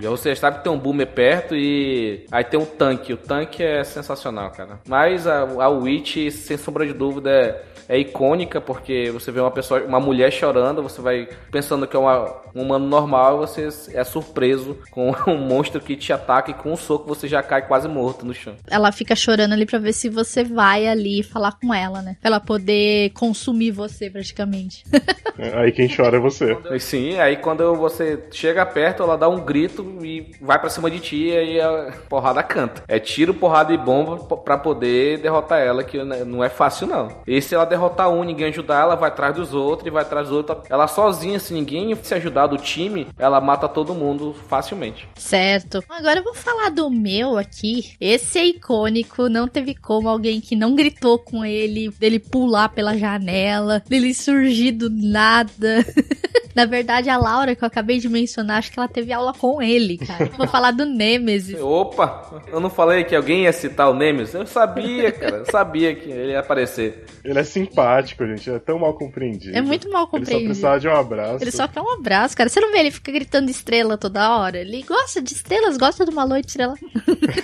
[0.00, 2.24] já você sabe que tem um Boomer perto e.
[2.30, 3.12] Aí tem um tanque.
[3.12, 4.80] O tanque é sensacional, cara.
[4.88, 9.50] Mas a, a Witch, sem sombra de dúvida, é é icônica porque você vê uma
[9.50, 14.04] pessoa, uma mulher chorando, você vai pensando que é uma, um humano normal, você é
[14.04, 17.88] surpreso com um monstro que te ataca e com um soco você já cai quase
[17.88, 18.54] morto no chão.
[18.66, 22.16] Ela fica chorando ali para ver se você vai ali falar com ela, né?
[22.20, 24.84] Pra ela poder consumir você praticamente.
[25.38, 26.56] É, aí quem chora é você.
[26.80, 30.98] Sim, aí quando você chega perto, ela dá um grito e vai para cima de
[30.98, 32.82] ti e aí a porrada canta.
[32.88, 37.08] É tiro, porrada e bomba para poder derrotar ela, que não é fácil não.
[37.26, 40.28] E se ela derrotar um, ninguém ajudar, ela vai atrás dos outros e vai atrás
[40.28, 40.58] dos outros.
[40.70, 45.08] Ela sozinha, se ninguém se ajudar do time, ela mata todo mundo facilmente.
[45.14, 45.84] Certo.
[45.88, 47.94] Agora eu vou falar do meu aqui.
[48.00, 52.96] Esse é icônico, não teve como alguém que não gritou com ele, dele pular pela
[52.96, 55.84] janela, dele surgir do nada.
[56.56, 59.60] Na verdade, a Laura, que eu acabei de mencionar, acho que ela teve aula com
[59.60, 60.30] ele, cara.
[60.38, 61.60] Vou falar do Nemesis.
[61.60, 62.42] Opa!
[62.50, 64.34] Eu não falei que alguém ia citar o Nemesis?
[64.34, 65.36] Eu sabia, cara.
[65.36, 67.04] Eu sabia que ele ia aparecer.
[67.22, 68.48] Ele é simpático, gente.
[68.48, 69.54] É tão mal compreendido.
[69.54, 70.50] É muito mal compreendido.
[70.50, 71.44] Ele só precisava de um abraço.
[71.44, 72.48] Ele só quer um abraço, cara.
[72.48, 74.58] Você não vê ele fica gritando estrela toda hora?
[74.58, 76.74] Ele gosta de estrelas, gosta de uma noite estrela.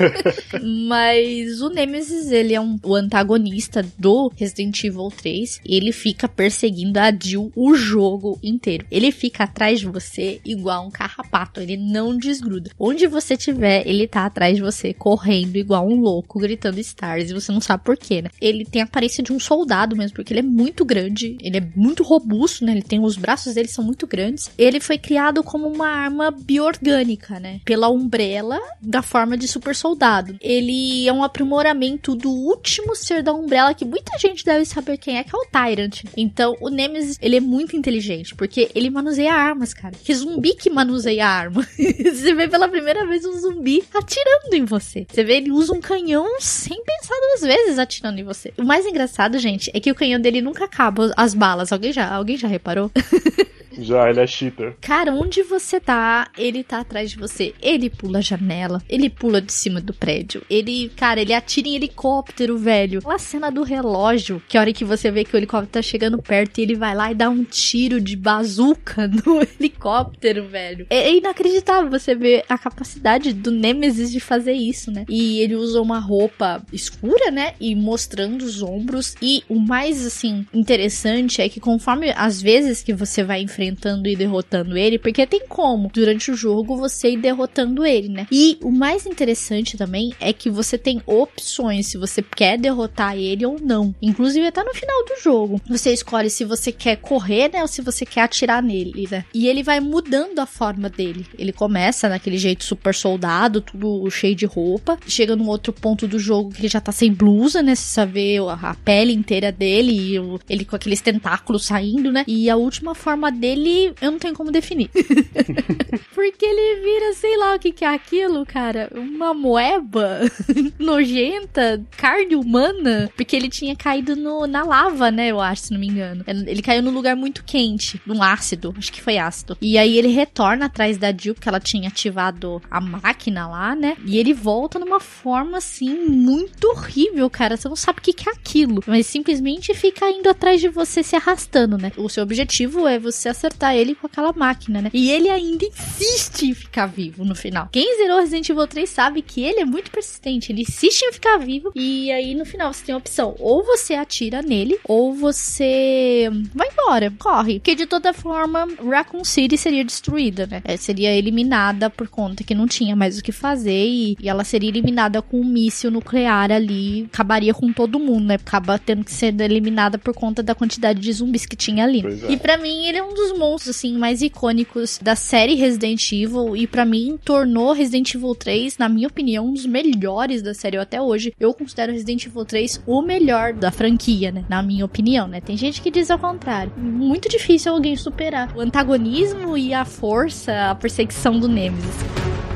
[0.88, 5.61] Mas o Nemesis, ele é um, o antagonista do Resident Evil 3.
[5.66, 8.87] Ele fica perseguindo a Jill o jogo inteiro.
[8.90, 12.70] Ele ele fica atrás de você igual um carrapato, ele não desgruda.
[12.78, 17.34] Onde você tiver, ele tá atrás de você, correndo igual um louco, gritando stars, e
[17.34, 18.30] você não sabe porquê, né?
[18.40, 21.68] Ele tem a aparência de um soldado mesmo, porque ele é muito grande, ele é
[21.74, 22.72] muito robusto, né?
[22.72, 24.50] Ele tem os braços dele são muito grandes.
[24.56, 27.60] Ele foi criado como uma arma bioorgânica, né?
[27.64, 30.36] Pela Umbrella, da forma de super soldado.
[30.40, 35.18] Ele é um aprimoramento do último ser da Umbrella, que muita gente deve saber quem
[35.18, 36.04] é, que é o Tyrant.
[36.16, 39.94] Então, o Nemesis, ele é muito inteligente, porque ele manuseia armas, cara.
[40.02, 41.66] Que zumbi que manuseia arma.
[41.76, 45.07] você vê pela primeira vez um zumbi atirando em você.
[45.11, 48.52] Você vê ele usa um canhão sem pensar duas vezes atirando em você.
[48.57, 51.72] O mais engraçado, gente, é que o canhão dele nunca acaba as balas.
[51.72, 52.90] Alguém já, alguém já reparou?
[53.78, 54.76] Já, ele é cheater.
[54.80, 57.54] Cara, onde você tá, ele tá atrás de você.
[57.61, 60.42] Ele pula a janela, ele pula de cima do prédio.
[60.48, 63.00] Ele, cara, ele atira em helicóptero, velho.
[63.06, 66.20] A cena do relógio, que a hora que você vê que o helicóptero tá chegando
[66.20, 70.87] perto e ele vai lá e dá um tiro de bazuca no helicóptero, velho.
[70.90, 75.04] É, é inacreditável você ver a capacidade do Nemesis de fazer isso, né?
[75.08, 77.54] E ele usa uma roupa escura, né?
[77.61, 79.14] E mostrando os ombros.
[79.20, 84.09] E o mais, assim, interessante é que conforme as vezes que você vai enfrentar enfrentando
[84.09, 88.27] e derrotando ele, porque tem como durante o jogo você ir derrotando ele, né?
[88.31, 93.46] E o mais interessante também é que você tem opções se você quer derrotar ele
[93.46, 93.94] ou não.
[94.01, 97.83] Inclusive até no final do jogo, você escolhe se você quer correr, né, ou se
[97.83, 99.25] você quer atirar nele, né?
[99.33, 101.27] E ele vai mudando a forma dele.
[101.38, 104.98] Ele começa naquele jeito super soldado, tudo cheio de roupa.
[105.07, 107.75] Chega num outro ponto do jogo que ele já tá sem blusa, né?
[107.75, 110.16] Você vê a pele inteira dele e
[110.48, 112.25] ele com aqueles tentáculos saindo, né?
[112.27, 114.90] E a última forma dele ele, eu não tenho como definir.
[116.14, 118.90] Porque ele vira, sei lá o que, que é aquilo, cara.
[118.94, 120.20] Uma moeba
[120.78, 123.10] nojenta, carne humana.
[123.16, 125.28] Porque ele tinha caído no, na lava, né?
[125.28, 126.24] Eu acho, se não me engano.
[126.26, 128.74] Ele caiu num lugar muito quente, num ácido.
[128.76, 129.56] Acho que foi ácido.
[129.60, 133.96] E aí ele retorna atrás da Jill, porque ela tinha ativado a máquina lá, né?
[134.04, 137.56] E ele volta numa forma assim, muito horrível, cara.
[137.56, 138.82] Você não sabe o que, que é aquilo.
[138.86, 141.92] Mas simplesmente fica indo atrás de você se arrastando, né?
[141.96, 144.90] O seu objetivo é você acertar ele com aquela máquina, né?
[144.92, 147.68] E ele ainda insiste em ficar vivo no final.
[147.72, 151.38] Quem zerou Resident Evil 3 sabe que ele é muito persistente, ele insiste em ficar
[151.38, 156.31] vivo e aí no final você tem a opção, ou você atira nele, ou você
[156.55, 157.55] vai embora, corre.
[157.55, 160.62] Porque de toda forma, Raccoon City seria destruída, né?
[160.64, 164.44] É, seria eliminada por conta que não tinha mais o que fazer e, e ela
[164.44, 168.35] seria eliminada com um míssil nuclear ali, acabaria com todo mundo, né?
[168.35, 172.05] Acaba tendo que ser eliminada por conta da quantidade de zumbis que tinha ali.
[172.05, 172.33] É.
[172.33, 176.57] E para mim ele é um dos monstros assim mais icônicos da série Resident Evil
[176.57, 180.77] e para mim tornou Resident Evil 3, na minha opinião, um dos melhores da série
[180.77, 181.35] até hoje.
[181.38, 184.45] Eu considero Resident Evil 3 o melhor da franquia, né?
[184.49, 185.40] Na minha opinião, né?
[185.40, 186.73] Tem gente que diz ao contrário.
[186.77, 192.51] Muito difícil alguém superar o antagonismo e a força, a perseguição do Nemesis.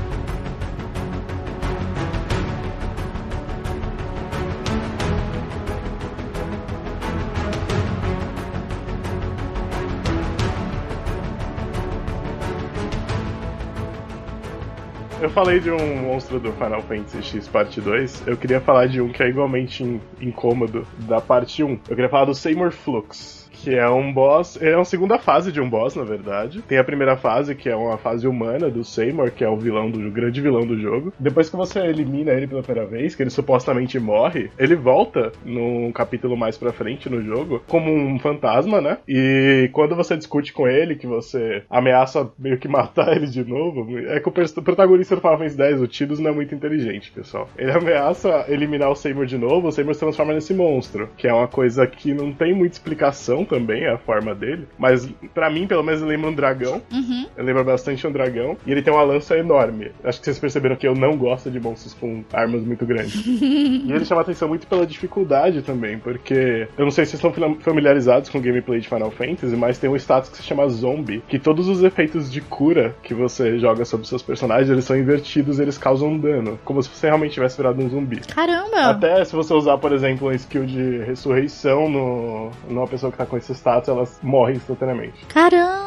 [15.19, 19.01] Eu falei de um monstro do Final Fantasy X Parte 2, eu queria falar de
[19.01, 19.83] um que é igualmente
[20.21, 21.71] incômodo da parte 1.
[21.71, 24.57] Eu queria falar do Seymour Flux que é um boss.
[24.63, 26.63] É uma segunda fase de um boss, na verdade.
[26.63, 29.91] Tem a primeira fase, que é uma fase humana do Seymour, que é o vilão
[29.91, 31.13] do o grande vilão do jogo.
[31.19, 35.91] Depois que você elimina ele pela primeira vez, que ele supostamente morre, ele volta num
[35.91, 38.99] capítulo mais pra frente no jogo como um fantasma, né?
[39.09, 43.99] E quando você discute com ele, que você ameaça meio que matar ele de novo,
[43.99, 47.49] é que o protagonista do Final Fantasy X, o Tidus, não é muito inteligente, pessoal.
[47.59, 51.35] Ele ameaça eliminar o Seymour de novo, o Seymour se transforma nesse monstro, que é
[51.35, 53.56] uma coisa que não tem muita explicação também,
[53.87, 54.67] a forma dele.
[54.79, 56.83] Mas para mim, pelo menos, ele lembra um dragão.
[56.93, 57.27] Uhum.
[57.37, 58.57] Ele lembra bastante um dragão.
[58.67, 59.93] E ele tem uma lança enorme.
[60.05, 63.25] Acho que vocês perceberam que eu não gosto de monstros com armas muito grandes.
[63.27, 67.55] e ele chama atenção muito pela dificuldade também, porque eu não sei se vocês estão
[67.61, 71.23] familiarizados com o gameplay de Final Fantasy, mas tem um status que se chama Zombie,
[71.29, 75.59] que todos os efeitos de cura que você joga sobre seus personagens, eles são invertidos,
[75.59, 78.21] eles causam dano, como se você realmente tivesse virado um zumbi.
[78.21, 78.91] Caramba!
[78.91, 83.27] Até se você usar, por exemplo, um skill de ressurreição no, numa pessoa que tá
[83.27, 85.25] com esse status, elas morrem instantaneamente.
[85.27, 85.86] Caramba!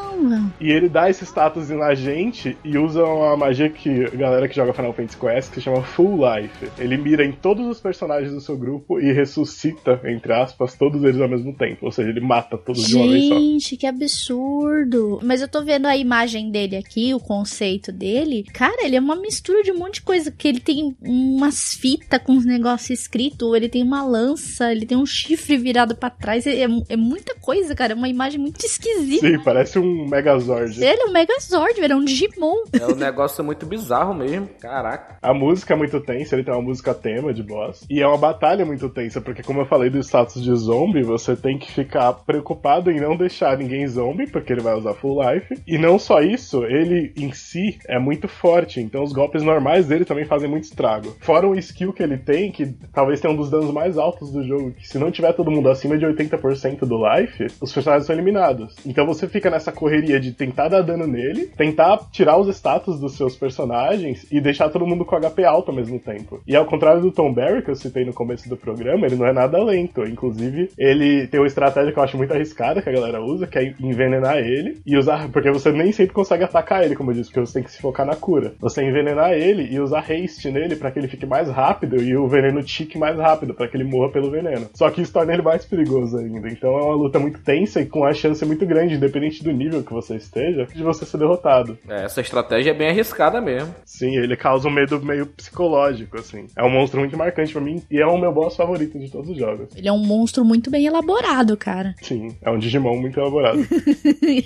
[0.60, 4.56] E ele dá esse status na gente e usa uma magia que a galera que
[4.56, 6.68] joga Final Fantasy conhece, que se chama Full Life.
[6.78, 11.20] Ele mira em todos os personagens do seu grupo e ressuscita, entre aspas, todos eles
[11.20, 11.86] ao mesmo tempo.
[11.86, 13.36] Ou seja, ele mata todos Gente, de uma vez só.
[13.36, 15.20] Gente, que absurdo!
[15.24, 18.46] Mas eu tô vendo a imagem dele aqui, o conceito dele.
[18.54, 20.32] Cara, ele é uma mistura de um monte de coisa.
[20.32, 24.98] Que ele tem umas fitas com uns negócios escritos, ele tem uma lança, ele tem
[24.98, 26.46] um chifre virado para trás.
[26.46, 27.94] É, é, muita coisa, cara.
[27.94, 29.28] É uma imagem muito esquisita.
[29.28, 30.84] Sim, parece um Megazord.
[30.84, 31.94] Ele é um Megazord, velho.
[31.94, 32.64] É um Digimon.
[32.74, 34.50] É um negócio muito bizarro mesmo.
[34.60, 35.18] Caraca.
[35.22, 37.86] A música é muito tensa, ele tem uma música tema de boss.
[37.90, 41.36] E é uma batalha muito tensa, porque como eu falei do status de zombie, você
[41.36, 45.62] tem que ficar preocupado em não deixar ninguém zombie, porque ele vai usar full life.
[45.68, 50.06] E não só isso, ele em si é muito forte, então os golpes normais dele
[50.06, 51.16] também fazem muito estrago.
[51.22, 54.44] Fora o skill que ele tem, que talvez tenha um dos danos mais altos do
[54.44, 58.16] jogo, que se não tiver todo mundo acima de 80% do life, os personagens são
[58.16, 58.76] eliminados.
[58.86, 63.16] Então você fica nessa correria de tentar dar dano nele, tentar tirar os status dos
[63.16, 66.42] seus personagens e deixar todo mundo com HP alto ao mesmo tempo.
[66.48, 69.26] E ao contrário do Tom Barry, que eu citei no começo do programa, ele não
[69.26, 70.04] é nada lento.
[70.04, 73.58] Inclusive, ele tem uma estratégia que eu acho muito arriscada que a galera usa, que
[73.58, 75.30] é envenenar ele e usar.
[75.30, 77.82] Porque você nem sempre consegue atacar ele, como eu disse, porque você tem que se
[77.82, 78.54] focar na cura.
[78.60, 82.28] Você envenenar ele e usar haste nele para que ele fique mais rápido e o
[82.28, 84.68] veneno tique mais rápido, para que ele morra pelo veneno.
[84.74, 86.48] Só que isso torna ele mais perigoso ainda.
[86.48, 89.84] Então é uma luta muito tensa e com a chance muito grande, independente do nível
[89.90, 91.78] que você esteja, de você ser derrotado.
[91.88, 93.74] É, essa estratégia é bem arriscada mesmo.
[93.84, 96.48] Sim, ele causa um medo meio psicológico, assim.
[96.56, 99.30] É um monstro muito marcante para mim e é o meu boss favorito de todos
[99.30, 99.76] os jogos.
[99.76, 101.96] Ele é um monstro muito bem elaborado, cara.
[102.02, 103.60] Sim, é um Digimon muito elaborado.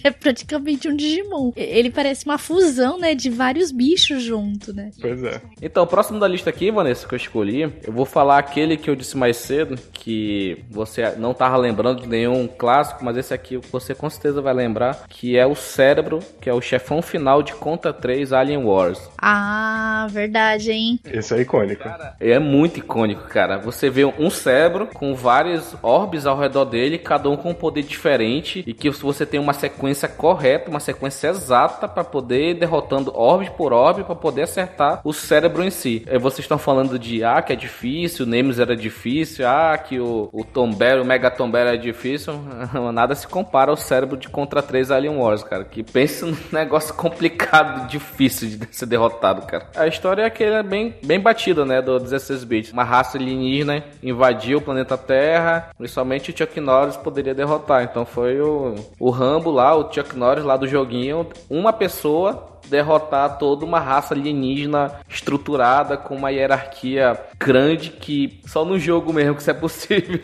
[0.03, 1.51] é praticamente um Digimon.
[1.55, 4.91] Ele parece uma fusão, né, de vários bichos junto, né?
[4.99, 5.41] Pois é.
[5.61, 8.95] Então, próximo da lista aqui, Vanessa, que eu escolhi, eu vou falar aquele que eu
[8.95, 13.93] disse mais cedo, que você não tava lembrando de nenhum clássico, mas esse aqui você
[13.93, 17.93] com certeza vai lembrar, que é o Cérebro, que é o chefão final de Conta
[17.93, 19.09] 3 Alien Wars.
[19.17, 20.99] Ah, verdade, hein?
[21.05, 21.83] Esse é icônico.
[21.83, 23.57] Cara, é muito icônico, cara.
[23.57, 27.83] Você vê um cérebro com vários orbes ao redor dele, cada um com um poder
[27.83, 33.11] diferente, e que você tem uma sequência correta, uma sequência exata para poder ir derrotando
[33.15, 36.05] orbe por orbe para poder acertar o cérebro em si.
[36.09, 39.99] E vocês estão falando de ah, que é difícil, o Nemesis era difícil, ah, que
[39.99, 42.33] o, o Tomber, o Mega Tomber é difícil.
[42.93, 45.63] Nada se compara ao cérebro de Contra 3 Alien Wars, cara.
[45.63, 49.67] Que pensa num negócio complicado, difícil de ser derrotado, cara.
[49.75, 52.73] A história é que ele é bem, bem batida, né, do 16 bits.
[52.73, 57.83] Uma raça alienígena invadiu o planeta Terra, principalmente o Chuck Norris poderia derrotar.
[57.83, 63.37] Então foi o, o Rambo lá, o Chuck Norris lá do joguinho, uma pessoa derrotar
[63.37, 69.41] toda uma raça alienígena estruturada com uma hierarquia grande que só no jogo mesmo que
[69.41, 70.19] isso é possível.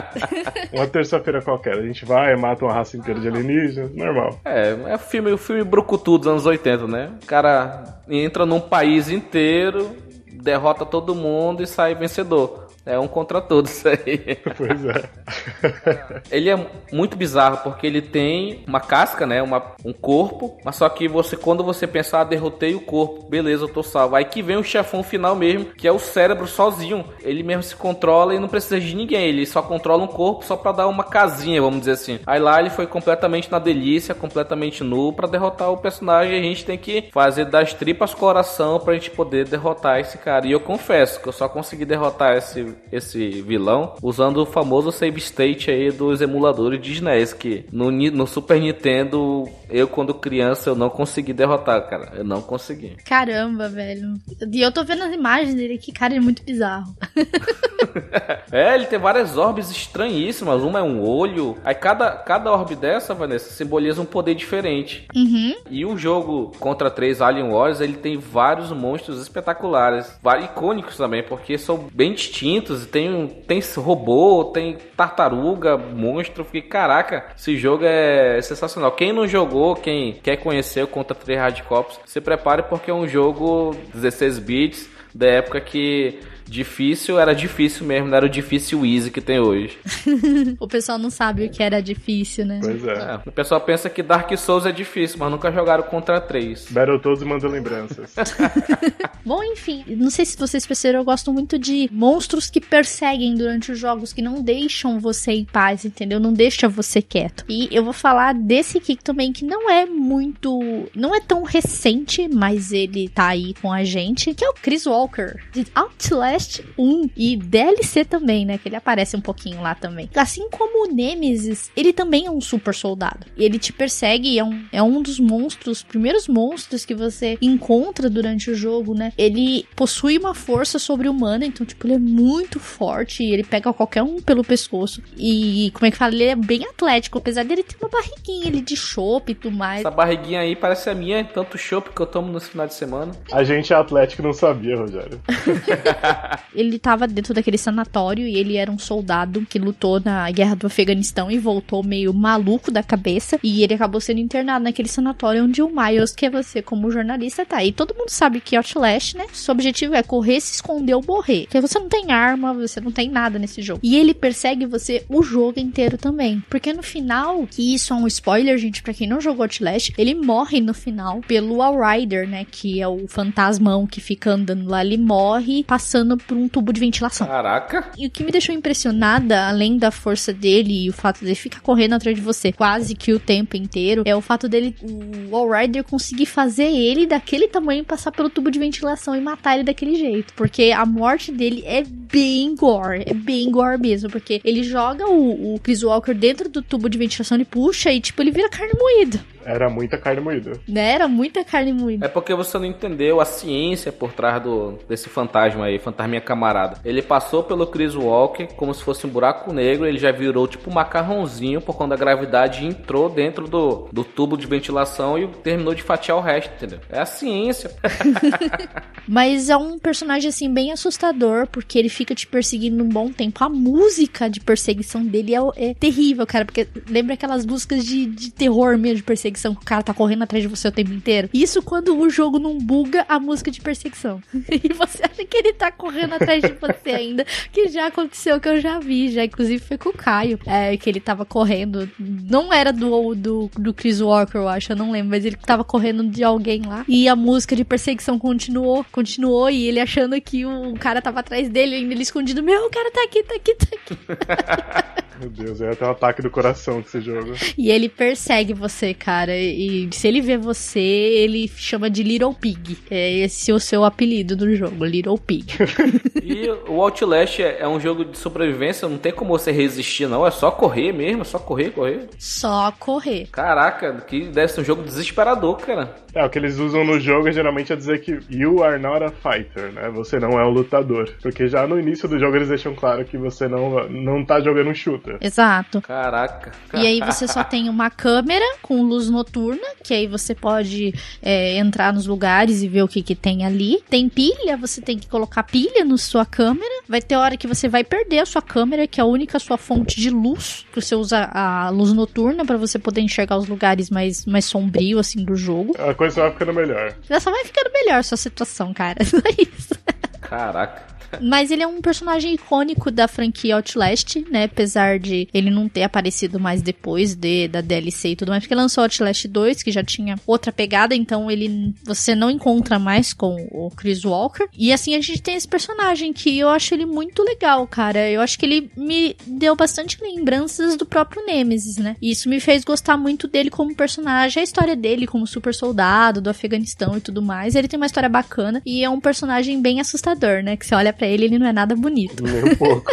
[0.72, 4.40] uma terça-feira qualquer, a gente vai, mata uma raça inteira de alienígenas, normal.
[4.46, 7.10] É, é o filme, o filme brucutu dos anos 80, né?
[7.22, 9.94] O cara entra num país inteiro,
[10.32, 12.63] derrota todo mundo e sai vencedor.
[12.86, 14.38] É um contra todos aí.
[14.56, 16.22] Pois é.
[16.30, 19.42] ele é muito bizarro porque ele tem uma casca, né?
[19.42, 23.64] Uma, um corpo, mas só que você, quando você pensar, ah, derrotei o corpo, beleza,
[23.64, 24.14] eu tô salvo.
[24.14, 27.04] Aí que vem o chefão final mesmo, que é o cérebro sozinho.
[27.22, 29.28] Ele mesmo se controla e não precisa de ninguém.
[29.28, 32.20] Ele só controla um corpo só para dar uma casinha, vamos dizer assim.
[32.26, 36.38] Aí lá ele foi completamente na delícia, completamente nu para derrotar o personagem.
[36.38, 40.46] A gente tem que fazer das tripas coração pra gente poder derrotar esse cara.
[40.46, 45.18] E eu confesso que eu só consegui derrotar esse esse vilão usando o famoso save
[45.18, 50.74] state aí dos emuladores de SNES, que no, no Super Nintendo, eu quando criança, eu
[50.74, 52.12] não consegui derrotar, cara.
[52.16, 52.96] Eu não consegui.
[53.04, 54.14] Caramba, velho.
[54.52, 56.94] E eu tô vendo as imagens dele aqui, cara, é muito bizarro.
[58.50, 60.62] é, ele tem várias orbes estranhíssimas.
[60.62, 61.56] Uma é um olho.
[61.64, 65.06] Aí cada, cada orbe dessa, Vanessa, simboliza um poder diferente.
[65.14, 65.54] Uhum.
[65.70, 70.18] E o jogo contra 3 Alien Wars, ele tem vários monstros espetaculares.
[70.22, 76.44] Vários icônicos também, porque são bem distintos tem, tem robô, tem tartaruga, monstro.
[76.44, 78.92] Fiquei, caraca, esse jogo é sensacional.
[78.92, 82.94] Quem não jogou, quem quer conhecer o Contra 3 Hard Cops, se prepare porque é
[82.94, 88.84] um jogo 16 bits da época que difícil era difícil mesmo, não era o difícil
[88.84, 89.78] easy que tem hoje.
[90.58, 92.60] o pessoal não sabe o que era difícil, né?
[92.62, 92.92] Pois é.
[92.92, 93.20] é.
[93.26, 96.66] O pessoal pensa que Dark Souls é difícil, mas nunca jogaram contra três.
[96.70, 98.14] Battletoads manda lembranças.
[99.24, 103.72] Bom, enfim, não sei se vocês perceberam, eu gosto muito de monstros que perseguem durante
[103.72, 106.20] os jogos, que não deixam você em paz, entendeu?
[106.20, 107.44] Não deixa você quieto.
[107.48, 110.60] E eu vou falar desse aqui também, que não é muito.
[110.94, 114.86] não é tão recente, mas ele tá aí com a gente, que é o Chris
[114.86, 118.58] Walker, de Outlast Outlast 1 e DLC também, né?
[118.58, 120.10] Que ele aparece um pouquinho lá também.
[120.14, 123.26] Assim como o Nemesis, ele também é um super soldado.
[123.36, 128.10] E ele te persegue, é um, é um dos monstros, primeiros monstros que você encontra
[128.10, 129.12] durante o jogo, né?
[129.16, 134.02] Ele possui uma força sobre-humana, então, tipo, ele é muito forte e ele pega qualquer
[134.02, 135.02] um pelo pescoço.
[135.16, 136.14] E, como é que fala?
[136.14, 139.80] Ele é bem atlético, apesar dele ter uma barriguinha ali de chope e tudo mais.
[139.80, 143.12] Essa barriguinha aí parece a minha, tanto chope que eu tomo no final de semana.
[143.32, 145.20] A gente é atlético não sabia, Rogério.
[146.54, 150.66] ele estava dentro daquele sanatório e ele era um soldado que lutou na guerra do
[150.66, 153.38] Afeganistão e voltou meio maluco da cabeça.
[153.42, 157.44] E ele acabou sendo internado naquele sanatório onde o Miles, que é você como jornalista,
[157.44, 157.64] tá.
[157.64, 159.26] E todo mundo sabe que Outlast, né?
[159.32, 161.44] Seu objetivo é correr, se esconder ou morrer.
[161.44, 163.80] Porque você não tem arma, você não tem nada nesse jogo.
[163.82, 166.42] E ele persegue você o jogo inteiro também.
[166.48, 170.14] Porque no final, que isso é um spoiler, gente, para quem não jogou Outlast, ele
[170.14, 172.46] morre no final pelo Outrider, né?
[172.50, 174.84] Que é o fantasmão que fica andando lá.
[174.84, 177.26] Ele morre passando por um tubo de ventilação.
[177.26, 177.90] Caraca!
[177.96, 181.60] E o que me deixou impressionada, além da força dele e o fato dele ficar
[181.60, 185.50] correndo atrás de você quase que o tempo inteiro, é o fato dele, o All
[185.50, 189.96] Rider conseguir fazer ele daquele tamanho passar pelo tubo de ventilação e matar ele daquele
[189.96, 190.32] jeito.
[190.34, 194.10] Porque a morte dele é bem gore, é bem gore mesmo.
[194.10, 198.00] Porque ele joga o, o Chris Walker dentro do tubo de ventilação, e puxa e
[198.00, 199.24] tipo, ele vira carne moída.
[199.44, 200.52] Era muita carne moída.
[200.68, 200.92] Né?
[200.92, 202.06] Era muita carne moída.
[202.06, 206.78] É porque você não entendeu a ciência por trás do, desse fantasma aí, fantasminha camarada.
[206.84, 210.70] Ele passou pelo Chris Walker como se fosse um buraco negro, ele já virou tipo
[210.70, 215.74] um macarrãozinho por quando a gravidade entrou dentro do, do tubo de ventilação e terminou
[215.74, 216.80] de fatiar o resto, entendeu?
[216.90, 217.70] É a ciência.
[219.06, 223.42] Mas é um personagem assim bem assustador, porque ele fica te perseguindo um bom tempo.
[223.44, 228.30] A música de perseguição dele é, é terrível, cara, porque lembra aquelas músicas de, de
[228.30, 230.92] terror mesmo, de perseguição perseguição que o cara tá correndo atrás de você o tempo
[230.92, 231.28] inteiro.
[231.32, 234.22] Isso quando o jogo não buga a música de perseguição.
[234.32, 238.48] e você acha que ele tá correndo atrás de você ainda, que já aconteceu, que
[238.48, 242.52] eu já vi, já inclusive foi com o Caio, é, que ele tava correndo, não
[242.52, 246.04] era do, do, do Chris Walker, eu acho, eu não lembro, mas ele tava correndo
[246.04, 250.74] de alguém lá, e a música de perseguição continuou, continuou, e ele achando que o
[250.74, 253.66] cara tava atrás dele, ainda ele escondido, meu, o cara tá aqui, tá aqui, tá
[253.76, 254.94] aqui.
[255.20, 257.34] Meu Deus, é até um ataque do coração que esse jogo.
[257.56, 259.23] E ele persegue você, cara.
[259.32, 262.78] E se ele vê você, ele chama de Little Pig.
[262.90, 265.46] É esse o seu apelido do jogo, Little Pig.
[266.22, 270.26] e o Outlast é, é um jogo de sobrevivência, não tem como você resistir, não.
[270.26, 272.08] É só correr mesmo, é só correr, correr.
[272.18, 273.28] Só correr.
[273.30, 275.94] Caraca, que deve ser um jogo desesperador, cara.
[276.14, 279.10] É, o que eles usam no jogo geralmente é dizer que you are not a
[279.10, 279.90] fighter, né?
[279.90, 281.10] Você não é um lutador.
[281.20, 284.70] Porque já no início do jogo eles deixam claro que você não, não tá jogando
[284.70, 285.18] um shooter.
[285.20, 285.80] Exato.
[285.82, 286.52] Caraca.
[286.72, 291.56] E aí você só tem uma câmera com luz noturna, que aí você pode é,
[291.56, 293.82] entrar nos lugares e ver o que, que tem ali.
[293.88, 296.82] Tem pilha, você tem que colocar pilha na sua câmera.
[296.88, 299.56] Vai ter hora que você vai perder a sua câmera, que é a única sua
[299.56, 303.88] fonte de luz, que você usa a luz noturna para você poder enxergar os lugares
[303.88, 305.74] mais, mais sombrios, assim, do jogo.
[305.78, 306.94] A coisa vai ficando melhor.
[307.08, 309.02] Ela só vai ficando melhor a sua situação, cara.
[309.04, 309.74] Só isso.
[310.20, 310.93] Caraca.
[311.20, 314.44] Mas ele é um personagem icônico da franquia Outlast, né?
[314.44, 318.54] Apesar de ele não ter aparecido mais depois de, da DLC e tudo mais, porque
[318.54, 323.48] lançou Outlast 2, que já tinha outra pegada, então ele você não encontra mais com
[323.50, 324.46] o Chris Walker.
[324.56, 328.10] E assim a gente tem esse personagem que eu acho ele muito legal, cara.
[328.10, 331.96] Eu acho que ele me deu bastante lembranças do próprio Nemesis, né?
[332.00, 336.30] Isso me fez gostar muito dele como personagem, a história dele como super soldado do
[336.30, 337.54] Afeganistão e tudo mais.
[337.54, 340.56] Ele tem uma história bacana e é um personagem bem assustador, né?
[340.56, 342.22] Que você olha pra pra ele, ele não é nada bonito.
[342.22, 342.90] Nem um pouco.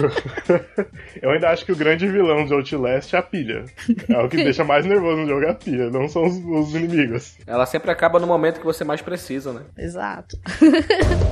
[1.22, 3.64] Eu ainda acho que o grande vilão de Outlast é a pilha.
[4.09, 6.76] É o que deixa mais nervoso no jogo, é a pilha, não são os, os
[6.76, 7.38] inimigos.
[7.47, 9.62] Ela sempre acaba no momento que você mais precisa, né?
[9.78, 10.38] Exato.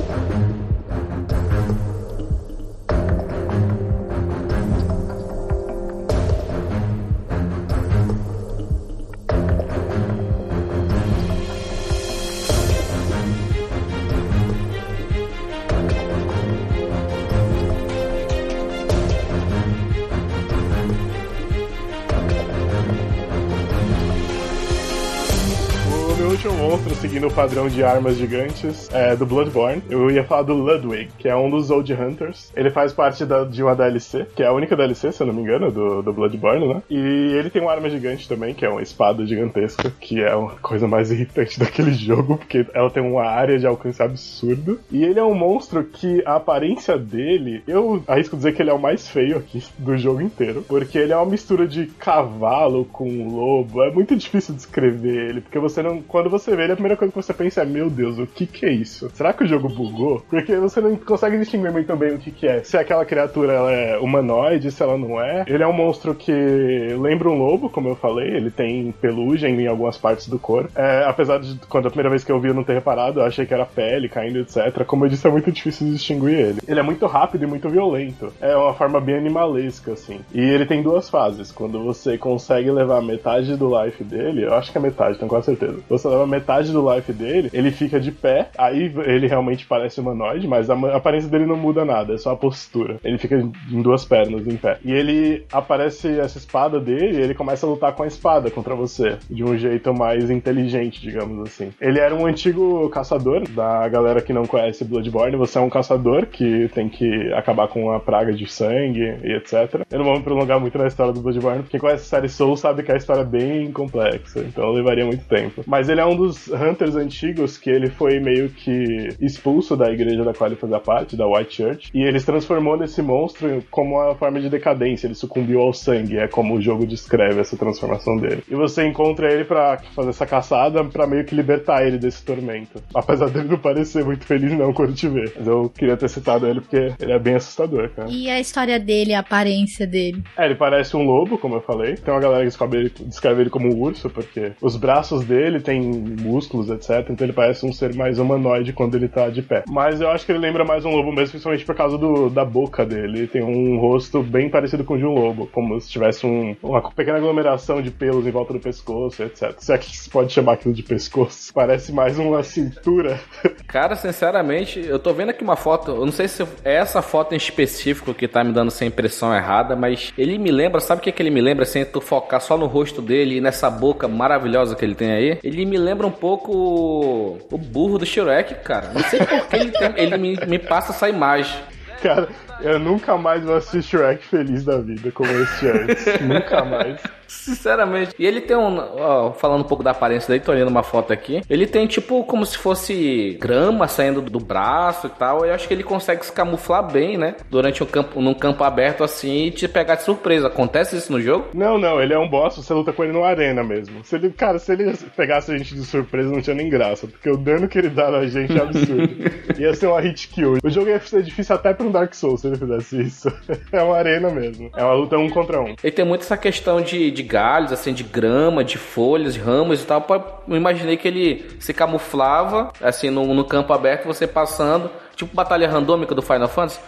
[26.53, 29.81] monstro seguindo o padrão de armas gigantes é, do Bloodborne.
[29.89, 32.51] Eu ia falar do Ludwig, que é um dos Old Hunters.
[32.55, 35.33] Ele faz parte da, de uma DLC, que é a única DLC, se eu não
[35.33, 36.81] me engano, do, do Bloodborne, né?
[36.89, 36.97] E
[37.37, 40.87] ele tem uma arma gigante também, que é uma espada gigantesca, que é uma coisa
[40.87, 44.79] mais irritante daquele jogo, porque ela tem uma área de alcance absurdo.
[44.91, 48.73] E ele é um monstro que a aparência dele, eu arrisco dizer que ele é
[48.73, 53.27] o mais feio aqui do jogo inteiro, porque ele é uma mistura de cavalo com
[53.27, 53.83] lobo.
[53.83, 56.01] É muito difícil descrever ele, porque você não.
[56.01, 58.45] Quando você vê ele, a primeira coisa que você pensa é: meu Deus, o que
[58.45, 59.09] que é isso?
[59.13, 60.23] Será que o jogo bugou?
[60.29, 62.63] Porque você não consegue distinguir muito bem o que que é.
[62.63, 65.43] Se aquela criatura ela é humanoide, se ela não é.
[65.47, 69.67] Ele é um monstro que lembra um lobo, como eu falei, ele tem pelugem em
[69.67, 70.69] algumas partes do corpo.
[70.75, 73.25] É, apesar de quando a primeira vez que eu vi eu não ter reparado, eu
[73.25, 74.83] achei que era pele caindo, etc.
[74.85, 76.59] Como eu disse, é muito difícil distinguir ele.
[76.67, 78.31] Ele é muito rápido e muito violento.
[78.41, 80.19] É uma forma bem animalesca, assim.
[80.33, 81.51] E ele tem duas fases.
[81.51, 85.47] Quando você consegue levar metade do life dele, eu acho que é metade, tenho quase
[85.47, 85.79] certeza.
[85.89, 90.47] Você leva metade do life dele, ele fica de pé, aí ele realmente parece humanoide,
[90.47, 92.97] mas a aparência dele não muda nada, é só a postura.
[93.03, 94.77] Ele fica em duas pernas, em pé.
[94.83, 98.75] E ele aparece essa espada dele e ele começa a lutar com a espada contra
[98.75, 101.71] você, de um jeito mais inteligente, digamos assim.
[101.79, 106.25] Ele era um antigo caçador, da galera que não conhece Bloodborne, você é um caçador
[106.25, 109.85] que tem que acabar com a praga de sangue e etc.
[109.89, 112.57] Eu não vou me prolongar muito na história do Bloodborne, porque conhece a série Soul
[112.57, 115.63] sabe que a história é bem complexa, então levaria muito tempo.
[115.65, 120.23] Mas ele é um dos Hunters antigos que ele foi meio que expulso da igreja
[120.23, 123.95] da qual ele fazia parte, da White Church, e ele se transformou nesse monstro como
[123.95, 128.17] uma forma de decadência, ele sucumbiu ao sangue, é como o jogo descreve essa transformação
[128.17, 128.43] dele.
[128.49, 132.81] E você encontra ele para fazer essa caçada para meio que libertar ele desse tormento.
[132.93, 135.31] Apesar dele não parecer muito feliz não quando te vê.
[135.37, 138.09] Mas eu queria ter citado ele porque ele é bem assustador, cara.
[138.09, 140.23] E a história dele, a aparência dele?
[140.37, 141.95] É, ele parece um lobo, como eu falei.
[141.95, 145.59] Tem uma galera que descreve ele, descreve ele como um urso, porque os braços dele
[145.59, 147.09] têm músculos, etc.
[147.09, 149.63] Então ele parece um ser mais humanoide quando ele tá de pé.
[149.67, 152.45] Mas eu acho que ele lembra mais um lobo mesmo, principalmente por causa do, da
[152.45, 153.19] boca dele.
[153.19, 156.55] Ele tem um rosto bem parecido com o de um lobo, como se tivesse um,
[156.61, 159.55] uma pequena aglomeração de pelos em volta do pescoço, etc.
[159.57, 161.51] Se é que se pode chamar aquilo de pescoço.
[161.53, 163.19] Parece mais uma cintura.
[163.67, 167.33] Cara, sinceramente, eu tô vendo aqui uma foto, eu não sei se é essa foto
[167.33, 171.03] em específico que tá me dando essa impressão errada, mas ele me lembra, sabe o
[171.03, 173.69] que, que ele me lembra, sem assim, tu focar só no rosto dele e nessa
[173.69, 175.39] boca maravilhosa que ele tem aí?
[175.43, 178.91] Ele me lembra um pouco o burro do Shrek, cara.
[178.93, 181.59] Não sei por que ele, tem, ele me, me passa essa imagem.
[182.01, 182.29] Cara,
[182.61, 186.21] eu nunca mais vou assistir Shrek feliz da vida como esse antes.
[186.21, 187.01] nunca mais.
[187.29, 188.13] Sinceramente.
[188.17, 188.77] E ele tem um.
[188.77, 191.41] Ó, falando um pouco da aparência dele, tô olhando uma foto aqui.
[191.49, 195.45] Ele tem, tipo, como se fosse grama saindo do braço e tal.
[195.45, 197.35] Eu acho que ele consegue se camuflar bem, né?
[197.49, 200.47] Durante um campo, num campo aberto assim e te pegar de surpresa.
[200.47, 201.49] Acontece isso no jogo?
[201.53, 202.01] Não, não.
[202.01, 204.03] Ele é um boss, você luta com ele no arena mesmo.
[204.03, 207.07] Se ele, cara, se ele pegasse a gente de surpresa, não tinha nem graça.
[207.07, 209.09] Porque o dano que ele dá na gente é absurdo.
[209.57, 210.57] ia ser uma hit kill.
[210.63, 213.31] O jogo ia ser difícil até pra um Dark Souls se ele fizesse isso.
[213.71, 214.71] é uma arena mesmo.
[214.75, 215.75] É uma luta um contra um.
[215.83, 219.81] Ele tem muito essa questão de de galhos, assim, de grama, de folhas, de ramos
[219.81, 220.05] e tal.
[220.47, 225.69] Eu imaginei que ele se camuflava, assim, no, no campo aberto, você passando, tipo batalha
[225.69, 226.79] randômica do Final Fantasy.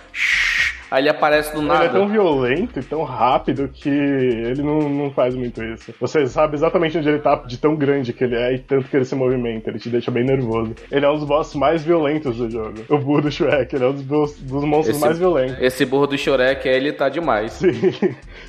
[0.92, 1.86] Aí ele aparece do nada.
[1.86, 5.94] Ele é tão violento e tão rápido que ele não, não faz muito isso.
[6.02, 8.98] Você sabe exatamente onde ele tá, de tão grande que ele é e tanto que
[8.98, 9.70] ele se movimenta.
[9.70, 10.76] Ele te deixa bem nervoso.
[10.92, 12.84] Ele é um dos bosses mais violentos do jogo.
[12.89, 15.62] O burro do Shrek, ele é um dos, dos monstros esse, mais violentos.
[15.62, 17.54] Esse burro do Shrek, ele tá demais.
[17.54, 17.72] Sim.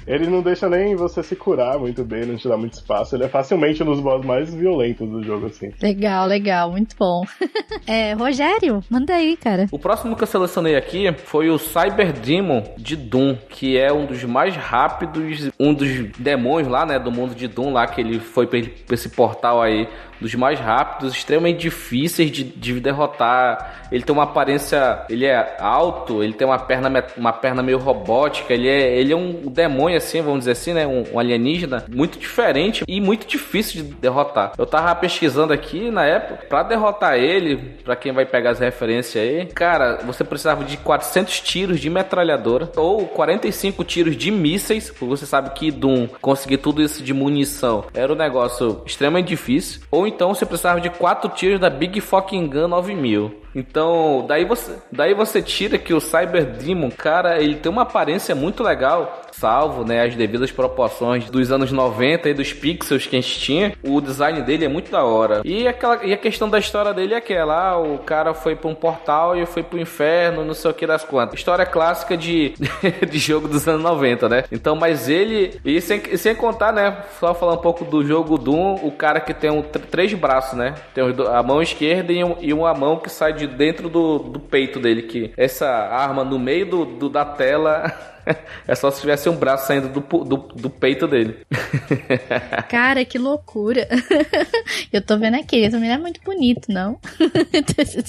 [0.04, 3.14] Ele não deixa nem você se curar muito bem, não te dá muito espaço.
[3.14, 5.70] Ele é facilmente um dos bosses mais violentos do jogo, assim.
[5.80, 7.22] Legal, legal, muito bom.
[7.86, 9.66] é, Rogério, manda aí, cara.
[9.70, 12.31] O próximo que eu selecionei aqui foi o Cyber Demon
[12.78, 17.34] de Doom, que é um dos mais rápidos, um dos demônios lá, né, do mundo
[17.34, 18.60] de Doom lá, que ele foi pra
[18.90, 19.88] esse portal aí
[20.22, 23.86] dos mais rápidos, extremamente difíceis de, de derrotar.
[23.92, 28.54] Ele tem uma aparência, ele é alto, ele tem uma perna, uma perna meio robótica,
[28.54, 32.18] ele é, ele é um demônio assim, vamos dizer assim, né, um, um alienígena muito
[32.18, 34.52] diferente e muito difícil de derrotar.
[34.56, 39.22] Eu tava pesquisando aqui na época, para derrotar ele, para quem vai pegar as referências
[39.22, 45.04] aí, cara, você precisava de 400 tiros de metralhadora ou 45 tiros de mísseis, porque
[45.04, 50.06] você sabe que Doom conseguir tudo isso de munição era um negócio extremamente difícil, ou
[50.14, 53.42] então você precisava de quatro tiros da Big Fucking Gun 9000.
[53.54, 58.34] Então, daí você, daí você tira que o Cyber Demon, cara, ele tem uma aparência
[58.34, 63.20] muito legal salvo, né, as devidas proporções dos anos 90 e dos pixels que a
[63.20, 65.42] gente tinha, o design dele é muito da hora.
[65.44, 68.68] E, aquela, e a questão da história dele é aquela, ah, o cara foi pra
[68.68, 71.38] um portal e foi pro inferno, não sei o que das quantas.
[71.38, 72.54] História clássica de,
[73.08, 74.44] de jogo dos anos 90, né?
[74.50, 78.80] Então, mas ele, e sem, sem contar, né, só falar um pouco do jogo Doom,
[78.82, 80.74] o cara que tem um, três braços, né?
[80.94, 84.40] Tem a mão esquerda e, um, e uma mão que sai de dentro do, do
[84.40, 87.92] peito dele, que essa arma no meio do, do da tela
[88.66, 91.38] É só se tivesse um braço saindo do, do, do peito dele.
[92.70, 93.88] Cara, que loucura.
[94.92, 96.98] Eu tô vendo aqui, ele também não é muito bonito, não.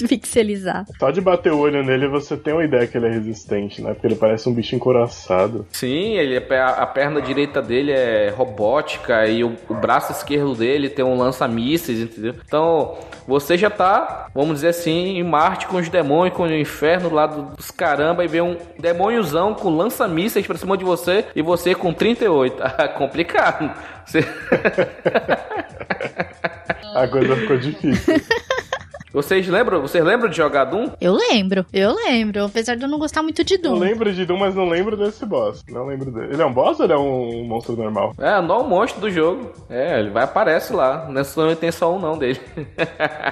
[0.08, 0.86] Pixelizar.
[1.00, 3.94] Só de bater o olho nele você tem uma ideia que ele é resistente, né?
[3.94, 5.66] Porque ele parece um bicho encoraçado.
[5.72, 11.04] Sim, ele, a perna direita dele é robótica e o, o braço esquerdo dele tem
[11.04, 12.36] um lança-mísseis, entendeu?
[12.46, 12.96] Então,
[13.28, 17.26] você já tá, vamos dizer assim, em Marte com os demônios, com o inferno lá
[17.26, 21.42] dos caramba e vê um demôniozão com lança lança mísseis pra cima de você e
[21.42, 22.62] você com 38.
[22.76, 23.72] Ah, complicado.
[24.06, 24.20] Você...
[26.96, 28.16] A coisa ficou difícil.
[29.14, 29.80] Vocês lembram?
[29.80, 30.90] Vocês lembram de jogar Doom?
[31.00, 32.46] Eu lembro, eu lembro.
[32.46, 33.76] Apesar de eu não gostar muito de Doom.
[33.76, 35.64] Eu lembro de Doom, mas não lembro desse boss.
[35.70, 36.34] Não lembro dele.
[36.34, 38.16] Ele é um boss ou ele é um monstro normal?
[38.18, 39.52] É, não é um monstro do jogo.
[39.70, 41.08] É, ele vai aparece lá.
[41.10, 42.40] Nessa não tem só um não dele.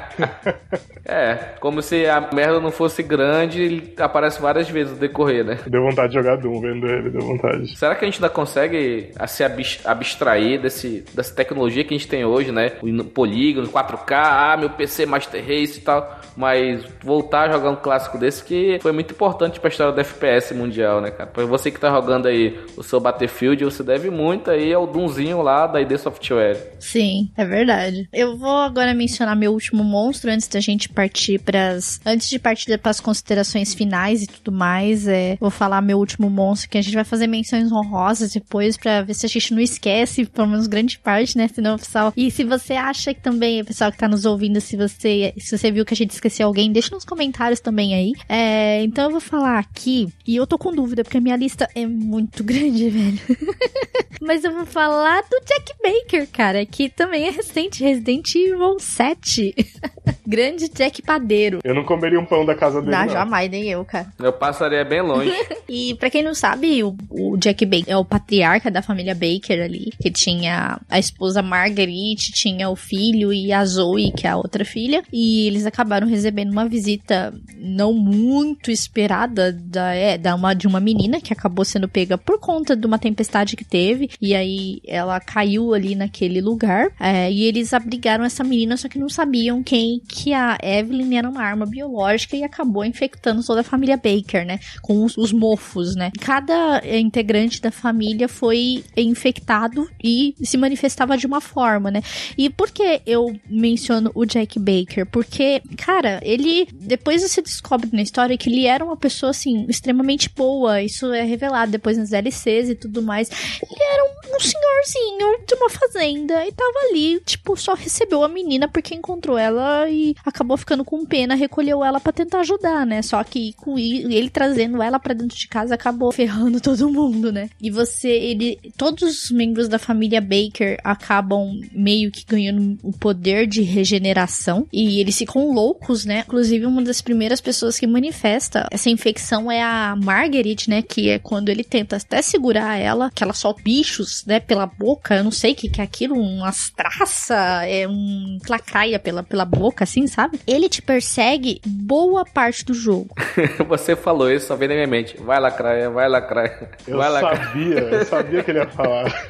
[1.03, 5.57] é, como se a merda não fosse grande, ele aparece várias vezes no decorrer, né?
[5.65, 7.75] Deu vontade de jogar Doom vendo ele, deu vontade.
[7.75, 9.43] Será que a gente ainda consegue se
[9.83, 12.73] abstrair desse, dessa tecnologia que a gente tem hoje, né?
[12.83, 17.75] O polígono, 4K, ah, meu PC Master Race e tal, mas voltar a jogar um
[17.75, 21.29] clássico desse que foi muito importante pra história do FPS mundial, né, cara?
[21.29, 25.41] Pra você que tá jogando aí o seu Battlefield, você deve muito aí ao Doomzinho
[25.41, 26.73] lá da ID Software.
[26.79, 28.07] Sim, é verdade.
[28.11, 31.99] Eu vou agora mencionar meu último monstro antes da gente partir pras...
[32.05, 35.37] Antes de partir para as considerações finais e tudo mais, é...
[35.39, 39.13] vou falar meu último monstro, que a gente vai fazer menções honrosas depois pra ver
[39.13, 41.47] se a gente não esquece, pelo menos grande parte, né?
[41.47, 42.13] Senão, pessoal...
[42.15, 45.71] E se você acha que também, pessoal que tá nos ouvindo, se você, se você
[45.71, 48.13] viu que a gente esqueceu alguém, deixa nos comentários também aí.
[48.27, 51.69] É, então eu vou falar aqui, e eu tô com dúvida, porque a minha lista
[51.75, 53.19] é muito grande, velho.
[54.19, 59.55] Mas eu vou falar do Jack Baker, cara, que também é recente, Resident Evil 7.
[60.25, 61.59] Grande Jack Padeiro.
[61.63, 62.91] Eu não comeria um pão da casa dele.
[62.91, 63.09] Não, não.
[63.09, 64.13] jamais, nem eu, cara.
[64.19, 65.31] Eu passaria bem longe.
[65.67, 69.61] e para quem não sabe, o, o, Jack Baker é o patriarca da família Baker
[69.61, 74.37] ali, que tinha a esposa Marguerite, tinha o filho e a Zoe, que é a
[74.37, 80.53] outra filha, e eles acabaram recebendo uma visita não muito esperada da, é, da uma,
[80.53, 84.33] de uma menina que acabou sendo pega por conta de uma tempestade que teve, e
[84.33, 89.09] aí ela caiu ali naquele lugar, é, e eles abrigaram essa menina, só que não
[89.09, 93.97] sabiam quem que a Evelyn era uma arma biológica e acabou infectando toda a família
[93.97, 94.59] Baker, né?
[94.81, 96.11] Com os, os mofos, né?
[96.19, 102.01] Cada integrante da família foi infectado e se manifestava de uma forma, né?
[102.37, 105.05] E por que eu menciono o Jack Baker?
[105.05, 105.40] Porque,
[105.77, 110.81] cara, ele depois você descobre na história que ele era uma pessoa assim extremamente boa.
[110.81, 113.29] Isso é revelado depois nas DLCs e tudo mais.
[113.29, 118.27] Ele era um, um senhorzinho de uma fazenda e tava ali, tipo, só recebeu a
[118.27, 123.01] menina porque encontrou ela e acabou ficando com pena, recolheu ela para tentar ajudar, né?
[123.01, 127.49] Só que com ele trazendo ela para dentro de casa acabou ferrando todo mundo, né?
[127.61, 133.47] E você, ele, todos os membros da família Baker acabam meio que ganhando o poder
[133.47, 136.23] de regeneração e eles ficam loucos, né?
[136.25, 140.81] Inclusive uma das primeiras pessoas que manifesta essa infecção é a Marguerite, né?
[140.81, 144.39] Que é quando ele tenta até segurar ela, que ela solta bichos, né?
[144.39, 147.29] Pela boca, eu não sei o que, que é aquilo, umas traças,
[147.67, 150.39] é um lacraia pela, pela boca, assim, sabe?
[150.47, 153.13] Ele te persegue boa parte do jogo.
[153.67, 155.17] Você falou isso, só vem na minha mente.
[155.17, 156.69] Vai lacraia, vai lacraia.
[156.87, 159.05] Eu vai sabia, eu sabia que ele ia falar.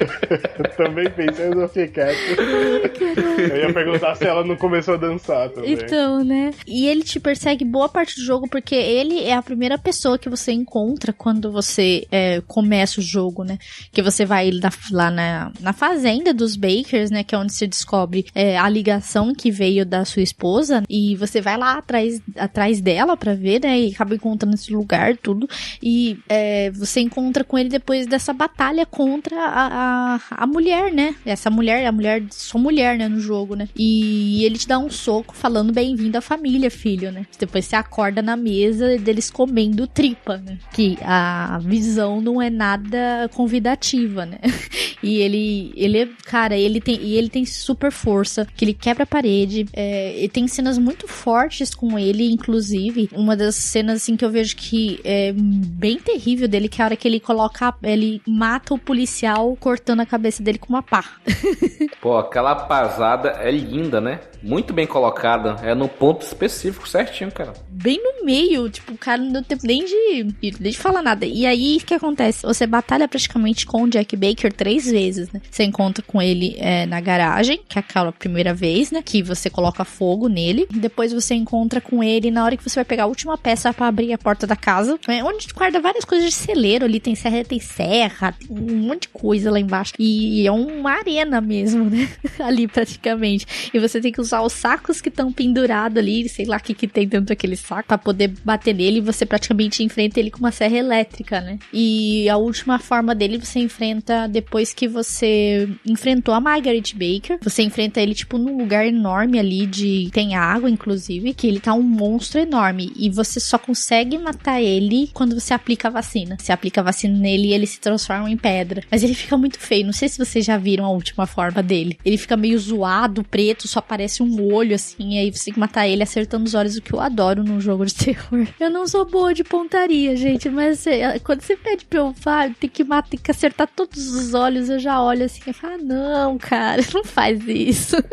[0.58, 2.40] eu também pensei, eu fiquei quieto.
[2.40, 5.72] eu ia perguntar se ela não começou a dançar também.
[5.84, 6.52] Então, né?
[6.66, 10.28] E ele te persegue boa parte do jogo porque ele é a primeira pessoa que
[10.28, 13.58] você encontra quando você é, começa o jogo, né?
[13.92, 14.50] Que você vai
[14.90, 17.24] lá na, na fazenda dos Bakers, né?
[17.24, 21.16] Que é onde você descobre é, a ligação que veio da sua esposa esposa e
[21.16, 23.80] você vai lá atrás, atrás dela para ver, né?
[23.80, 25.48] E acaba encontrando esse lugar, tudo.
[25.82, 31.14] E é, você encontra com ele depois dessa batalha contra a, a, a mulher, né?
[31.24, 33.08] Essa mulher, a mulher, sua mulher, né?
[33.08, 33.68] No jogo, né?
[33.76, 37.26] E ele te dá um soco falando bem-vindo à família, filho, né?
[37.38, 40.58] Depois você acorda na mesa deles comendo tripa, né?
[40.72, 44.38] Que a visão não é nada convidativa, né?
[45.02, 49.02] E ele, ele é, cara, ele tem, e ele tem super força, que ele quebra
[49.02, 49.66] a parede.
[49.72, 53.10] É, e tem cenas muito fortes com ele, inclusive.
[53.12, 56.86] Uma das cenas, assim, que eu vejo que é bem terrível dele, que é a
[56.86, 61.04] hora que ele coloca, ele mata o policial cortando a cabeça dele com uma pá.
[62.00, 64.20] Pô, aquela pasada é linda, né?
[64.42, 65.56] Muito bem colocada.
[65.62, 67.52] É no ponto específico, certinho, cara.
[67.74, 71.24] Bem no meio, tipo, o cara não deu tempo nem de, nem de falar nada.
[71.24, 72.42] E aí, o que acontece?
[72.42, 75.40] Você batalha praticamente com o Jack Baker três vezes, né?
[75.50, 79.00] Você encontra com ele é, na garagem, que é aquela primeira vez, né?
[79.02, 80.66] Que você coloca fogo nele.
[80.70, 83.86] Depois você encontra com ele na hora que você vai pegar a última peça para
[83.86, 85.24] abrir a porta da casa, né?
[85.24, 87.00] onde guarda várias coisas de celeiro ali.
[87.00, 89.94] Tem serra, tem serra, tem um monte de coisa lá embaixo.
[89.98, 92.06] E é uma arena mesmo, né?
[92.38, 93.70] ali praticamente.
[93.72, 96.74] E você tem que usar os sacos que estão pendurados ali, sei lá o que,
[96.74, 99.00] que tem dentro daquele saco, pra poder bater nele.
[99.00, 101.58] Você praticamente enfrenta ele com uma serra elétrica, né?
[101.72, 107.38] E a última forma dele você enfrenta depois que você enfrentou a Margaret Baker.
[107.42, 110.10] Você enfrenta ele, tipo, num lugar enorme ali de.
[110.12, 112.92] Tem água, inclusive, que ele tá um monstro enorme.
[112.96, 116.36] E você só consegue matar ele quando você aplica a vacina.
[116.38, 118.82] Você aplica a vacina nele e ele se transforma em pedra.
[118.90, 119.86] Mas ele fica muito feio.
[119.86, 121.98] Não sei se vocês já viram a última forma dele.
[122.04, 125.14] Ele fica meio zoado, preto, só aparece um olho assim.
[125.14, 127.60] E aí você tem que matar ele acertando os olhos, o que eu adoro num
[127.60, 128.46] jogo de terror.
[128.58, 132.54] Eu não sou boa de pontaria, gente, mas é, quando você pede pra eu falar,
[132.54, 135.74] tem que matar, tem que acertar todos os olhos, eu já olho assim e falo,
[135.74, 137.96] ah, não, cara, não faz isso.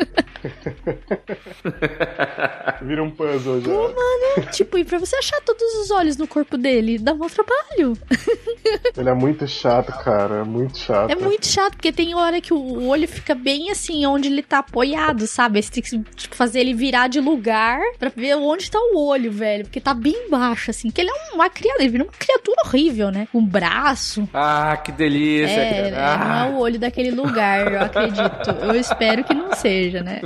[2.81, 3.67] Vira um puzzle já.
[3.67, 7.27] Pô, mano, tipo, e pra você achar todos os olhos no corpo dele, dá um
[7.27, 7.97] trabalho.
[8.97, 11.11] Ele é muito chato, cara, é muito chato.
[11.11, 14.59] É muito chato, porque tem hora que o olho fica bem assim, onde ele tá
[14.59, 15.61] apoiado, sabe?
[15.61, 19.28] Você tem que tipo, fazer ele virar de lugar pra ver onde tá o olho,
[19.29, 19.63] velho.
[19.65, 20.89] Porque tá bem baixo, assim.
[20.89, 23.27] Que ele é uma criatura, ele vira uma criatura horrível, né?
[23.33, 24.27] Um braço.
[24.33, 26.13] Ah, que delícia, é, cara.
[26.13, 26.17] Ah.
[26.17, 28.49] Não é o olho daquele lugar, eu acredito.
[28.61, 30.21] Eu espero que não seja, né?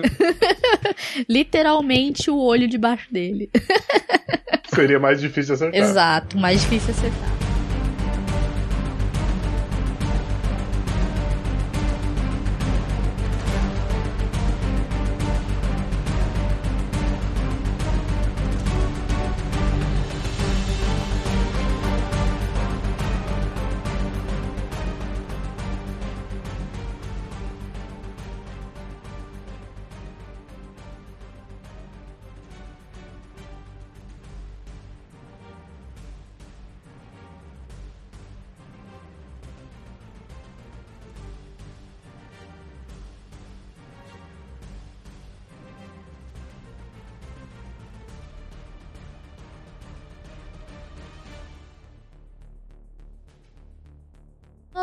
[1.29, 3.49] Literalmente o olho debaixo dele.
[4.73, 5.79] Seria mais difícil acertar.
[5.79, 7.42] Exato, mais difícil acertar.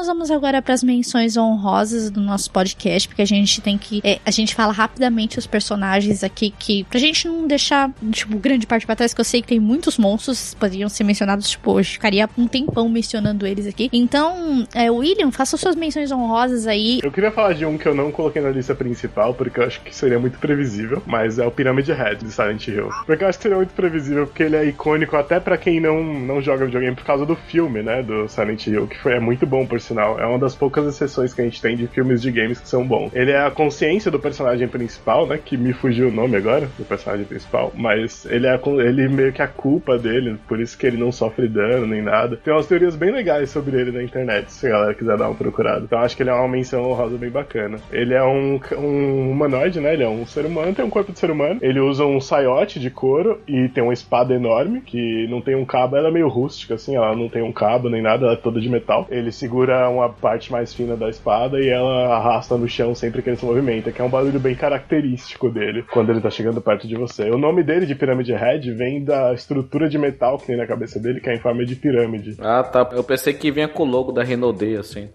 [0.01, 4.01] Nós vamos agora para as menções honrosas do nosso podcast, porque a gente tem que.
[4.03, 8.67] É, a gente fala rapidamente os personagens aqui, que pra gente não deixar, tipo, grande
[8.67, 11.91] parte pra trás, que eu sei que tem muitos monstros, poderiam ser mencionados, tipo, hoje
[11.91, 13.91] ficaria um tempão mencionando eles aqui.
[13.93, 17.01] Então, é, William, faça suas menções honrosas aí.
[17.03, 19.83] Eu queria falar de um que eu não coloquei na lista principal, porque eu acho
[19.83, 22.89] que seria muito previsível, mas é o Pyramid Head de Silent Hill.
[23.05, 26.03] Porque eu acho que seria muito previsível, porque ele é icônico até para quem não,
[26.03, 29.47] não joga videogame por causa do filme, né, do Silent Hill, que foi, é muito
[29.47, 32.61] bom, por É uma das poucas exceções que a gente tem de filmes de games
[32.61, 33.11] que são bons.
[33.15, 35.39] Ele é a consciência do personagem principal, né?
[35.43, 37.73] Que me fugiu o nome agora, do personagem principal.
[37.75, 41.49] Mas ele é ele meio que a culpa dele, por isso que ele não sofre
[41.49, 42.37] dano nem nada.
[42.37, 45.35] Tem umas teorias bem legais sobre ele na internet, se a galera quiser dar uma
[45.35, 45.85] procurada.
[45.85, 47.79] Então acho que ele é uma menção honrosa bem bacana.
[47.91, 49.95] Ele é um, um humanoide, né?
[49.95, 51.59] Ele é um ser humano, tem um corpo de ser humano.
[51.63, 55.65] Ele usa um saiote de couro e tem uma espada enorme, que não tem um
[55.65, 58.37] cabo, ela é meio rústica, assim, ela não tem um cabo nem nada, ela é
[58.37, 59.07] toda de metal.
[59.11, 63.31] Ele segura uma parte mais fina da espada e ela arrasta no chão sempre que
[63.31, 66.87] ele se movimenta, que é um barulho bem característico dele quando ele tá chegando perto
[66.87, 67.31] de você.
[67.31, 70.99] O nome dele de Pirâmide Head vem da estrutura de metal que tem na cabeça
[70.99, 72.37] dele, que é em forma de pirâmide.
[72.41, 72.89] Ah, tá.
[72.93, 75.09] Eu pensei que vinha com o logo da Renault assim.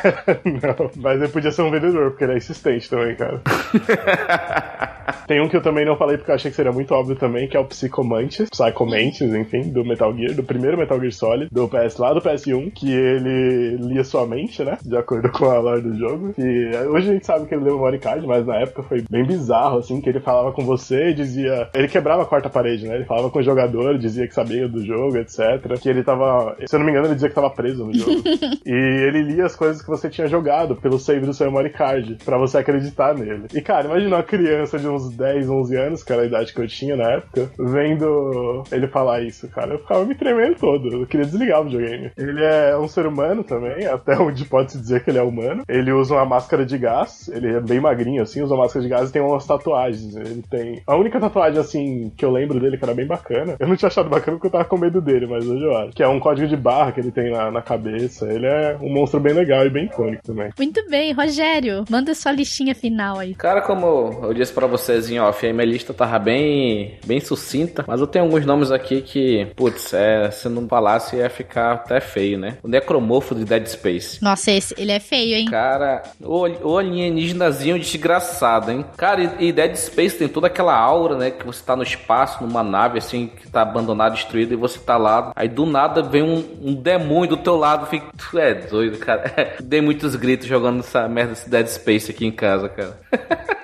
[0.44, 3.40] Não, mas ele podia ser um vendedor, porque ele é insistente também, cara.
[5.26, 7.48] tem um que eu também não falei porque eu achei que seria muito óbvio também,
[7.48, 11.68] que é o Psychomantis, Psychomantis, enfim, do Metal Gear, do primeiro Metal Gear Solid, do
[11.68, 14.78] PS lá do PS1, que ele lia sua mente né?
[14.84, 16.34] De acordo com a lore do jogo.
[16.38, 19.24] E hoje a gente sabe que ele deu memory card, mas na época foi bem
[19.24, 21.68] bizarro, assim, que ele falava com você e dizia.
[21.74, 22.96] Ele quebrava a quarta parede, né?
[22.96, 25.78] Ele falava com o jogador, dizia que sabia do jogo, etc.
[25.80, 26.56] Que ele tava.
[26.66, 28.22] Se eu não me engano, ele dizia que tava preso no jogo.
[28.66, 32.18] e ele lia as coisas que você tinha jogado pelo save do seu memory card,
[32.24, 33.46] pra você acreditar nele.
[33.54, 36.60] E, cara, imagina uma criança de uns 10, 11 anos, que era a idade que
[36.60, 40.88] eu tinha na época, vendo ele falar isso, cara, eu ficava me tremendo todo.
[40.88, 42.10] Eu queria desligar o videogame.
[42.16, 45.62] Ele é um ser humano também, até onde pode se dizer que ele é humano.
[45.68, 48.88] Ele usa uma máscara de gás, ele é bem magrinho assim, usa uma máscara de
[48.88, 50.14] gás e tem umas tatuagens.
[50.16, 50.82] Ele tem.
[50.86, 53.56] A única tatuagem assim que eu lembro dele que era bem bacana.
[53.58, 55.92] Eu não tinha achado bacana porque eu tava com medo dele, mas hoje eu acho.
[55.92, 58.26] Que é um código de barra que ele tem na, na cabeça.
[58.26, 60.50] Ele é um monstro bem legal e bem icônico também.
[60.58, 63.34] Muito bem, Rogério, manda sua listinha final aí.
[63.34, 67.84] Cara, como eu disse pra vocês em off, a minha lista tava bem, bem sucinta,
[67.86, 72.00] mas eu tenho alguns nomes aqui que, putz, é, se não falasse ia ficar até
[72.00, 72.56] feio, né?
[72.62, 73.91] O Necromorfo de Dead Space.
[74.20, 75.46] Nossa, esse, ele é feio, hein?
[75.46, 78.84] Cara, o, o alienígenazinho desgraçado, hein?
[78.96, 81.30] Cara, e, e Dead Space tem toda aquela aura, né?
[81.30, 84.96] Que você tá no espaço, numa nave assim, que tá abandonada, destruída, e você tá
[84.96, 85.32] lá.
[85.34, 88.06] Aí do nada vem um, um demônio do teu lado, fica.
[88.16, 89.56] Tu é doido, cara.
[89.62, 92.98] Dei muitos gritos jogando essa merda desse Dead Space aqui em casa, cara.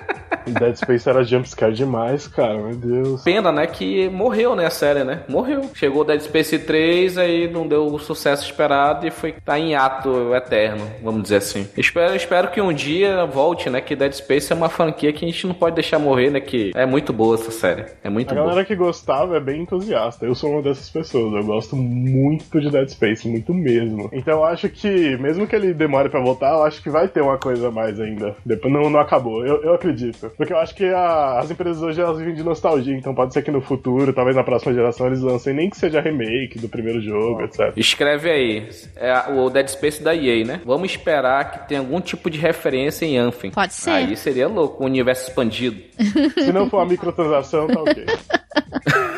[0.51, 3.23] Dead Space era jumpscare demais, cara, meu Deus.
[3.23, 5.23] Pena, né, que morreu, né, a série, né?
[5.27, 5.69] Morreu.
[5.73, 10.33] Chegou Dead Space 3, aí não deu o sucesso esperado e foi tá em ato
[10.35, 11.67] eterno, vamos dizer assim.
[11.77, 15.27] Espero, espero que um dia volte, né, que Dead Space é uma franquia que a
[15.27, 17.85] gente não pode deixar morrer, né, que é muito boa essa série.
[18.03, 18.45] É muito a boa.
[18.45, 20.25] A galera que gostava é bem entusiasta.
[20.25, 21.33] Eu sou uma dessas pessoas.
[21.33, 24.09] Eu gosto muito de Dead Space, muito mesmo.
[24.13, 27.21] Então eu acho que, mesmo que ele demore para voltar, eu acho que vai ter
[27.21, 28.35] uma coisa a mais ainda.
[28.45, 29.45] Depois não, não acabou.
[29.45, 30.31] Eu, eu acredito.
[30.39, 33.41] Porque eu acho que a, as empresas hoje elas vivem de nostalgia, então pode ser
[33.41, 37.01] que no futuro, talvez na próxima geração, eles lancem nem que seja remake do primeiro
[37.01, 37.73] jogo, etc.
[37.75, 40.61] Escreve aí, é o Dead Space da EA, né?
[40.65, 43.51] Vamos esperar que tenha algum tipo de referência em Anthem.
[43.51, 43.89] Pode ser.
[43.89, 45.75] Aí seria louco, o universo expandido.
[46.41, 48.05] Se não for uma microtransação, tá ok.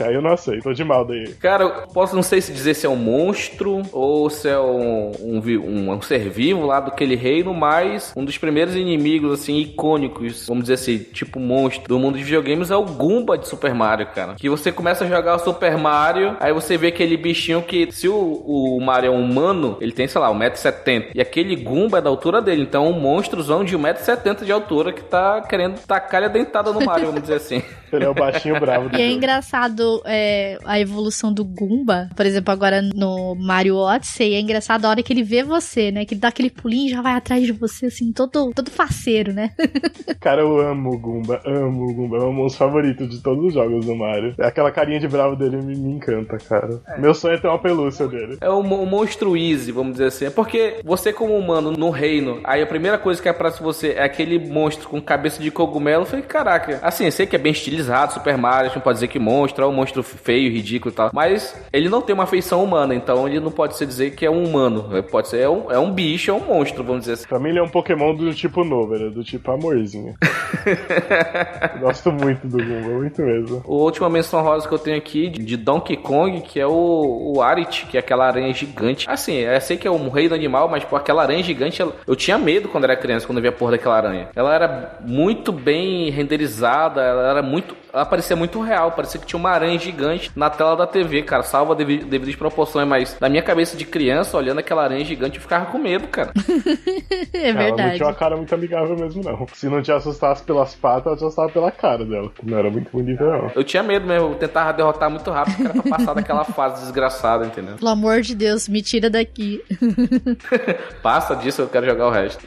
[0.00, 1.34] Aí eu não aceito, tô de mal daí.
[1.34, 5.12] Cara, eu posso não sei se dizer se é um monstro ou se é um,
[5.20, 9.58] um, um, um ser vivo lá do aquele reino, mas um dos primeiros inimigos, assim,
[9.58, 13.74] icônicos, vamos dizer assim, tipo monstro do mundo de videogames é o Goomba de Super
[13.74, 14.34] Mario, cara.
[14.34, 18.08] Que você começa a jogar o Super Mario, aí você vê aquele bichinho que, se
[18.08, 21.10] o, o Mario é um humano, ele tem, sei lá, 1,70m.
[21.14, 25.02] E aquele Goomba é da altura dele, então um monstrozão de 1,70m de altura que
[25.02, 27.62] tá querendo tacar a dentada no Mario, vamos dizer assim.
[27.92, 29.16] Ele é o baixinho bravo do E é jogo.
[29.16, 32.08] engraçado é, a evolução do Goomba.
[32.16, 36.04] Por exemplo, agora no Mario Odyssey, é engraçado a hora que ele vê você, né?
[36.04, 39.32] Que ele dá aquele pulinho e já vai atrás de você, assim, todo, todo faceiro,
[39.32, 39.50] né?
[40.20, 42.16] Cara, eu amo o Goomba, amo o Goomba.
[42.18, 44.34] É o meu favorito de todos os jogos do Mario.
[44.38, 46.80] Aquela carinha de bravo dele me, me encanta, cara.
[46.98, 48.38] Meu sonho é ter uma pelúcia dele.
[48.40, 50.26] É o, o monstro easy, vamos dizer assim.
[50.26, 54.02] É porque você, como humano, no reino, aí a primeira coisa que aparece você é
[54.04, 56.02] aquele monstro com cabeça de cogumelo.
[56.02, 58.82] Eu falei, caraca, assim, eu sei que é bem estilizado, Super Mario, a gente não
[58.82, 61.10] pode dizer que monstro é um monstro feio, ridículo e tal.
[61.12, 64.30] Mas ele não tem uma feição humana, então ele não pode se dizer que é
[64.30, 65.02] um humano.
[65.10, 67.26] Pode ser, é um, é um bicho, é um monstro, vamos dizer assim.
[67.26, 70.14] Pra mim ele é um Pokémon do tipo novo, ele é do tipo amorzinho.
[71.80, 73.62] Gosto muito do Goomba, muito mesmo.
[73.66, 77.42] A última menção rosa que eu tenho aqui de Donkey Kong, que é o, o
[77.42, 79.08] Arit, que é aquela aranha gigante.
[79.08, 81.92] Assim, eu sei que é um rei do animal, mas pô, aquela aranha gigante, ela-
[82.06, 84.28] eu tinha medo quando era criança, quando eu via a porra daquela aranha.
[84.34, 87.76] Ela era muito bem renderizada, ela era muito.
[87.92, 91.42] Ela parecia muito real, parecia que tinha uma aranha gigante na tela da TV, cara.
[91.42, 95.42] Salva devi- devidas proporções, mas na minha cabeça de criança, olhando aquela aranha gigante, eu
[95.42, 96.32] ficava com medo, cara.
[97.32, 97.96] é Ela não verdade.
[97.96, 99.46] tinha uma cara muito amigável mesmo, não.
[99.54, 102.30] Se não te assustasse pelas patas, ela te assustava pela cara dela.
[102.42, 103.50] Não era muito bonita, não.
[103.54, 107.46] Eu tinha medo mesmo, eu tentava derrotar muito rápido, era pra passar daquela fase desgraçada,
[107.46, 107.76] entendeu?
[107.76, 109.62] Pelo amor de Deus, me tira daqui.
[111.02, 112.44] Passa disso, eu quero jogar o resto.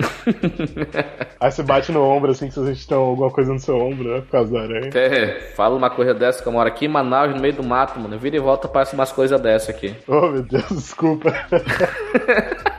[1.40, 4.22] Aí você bate no ombro, assim, que vocês estão alguma coisa no seu ombro, né?
[4.22, 4.90] Por causa da aranha.
[4.94, 8.00] É, fala uma coisa dessa que eu moro aqui em Manaus, no meio do mato,
[8.00, 8.18] mano.
[8.18, 9.96] Vira e volta, parece umas coisas dessa aqui.
[10.08, 11.34] Oh, meu Deus, desculpa.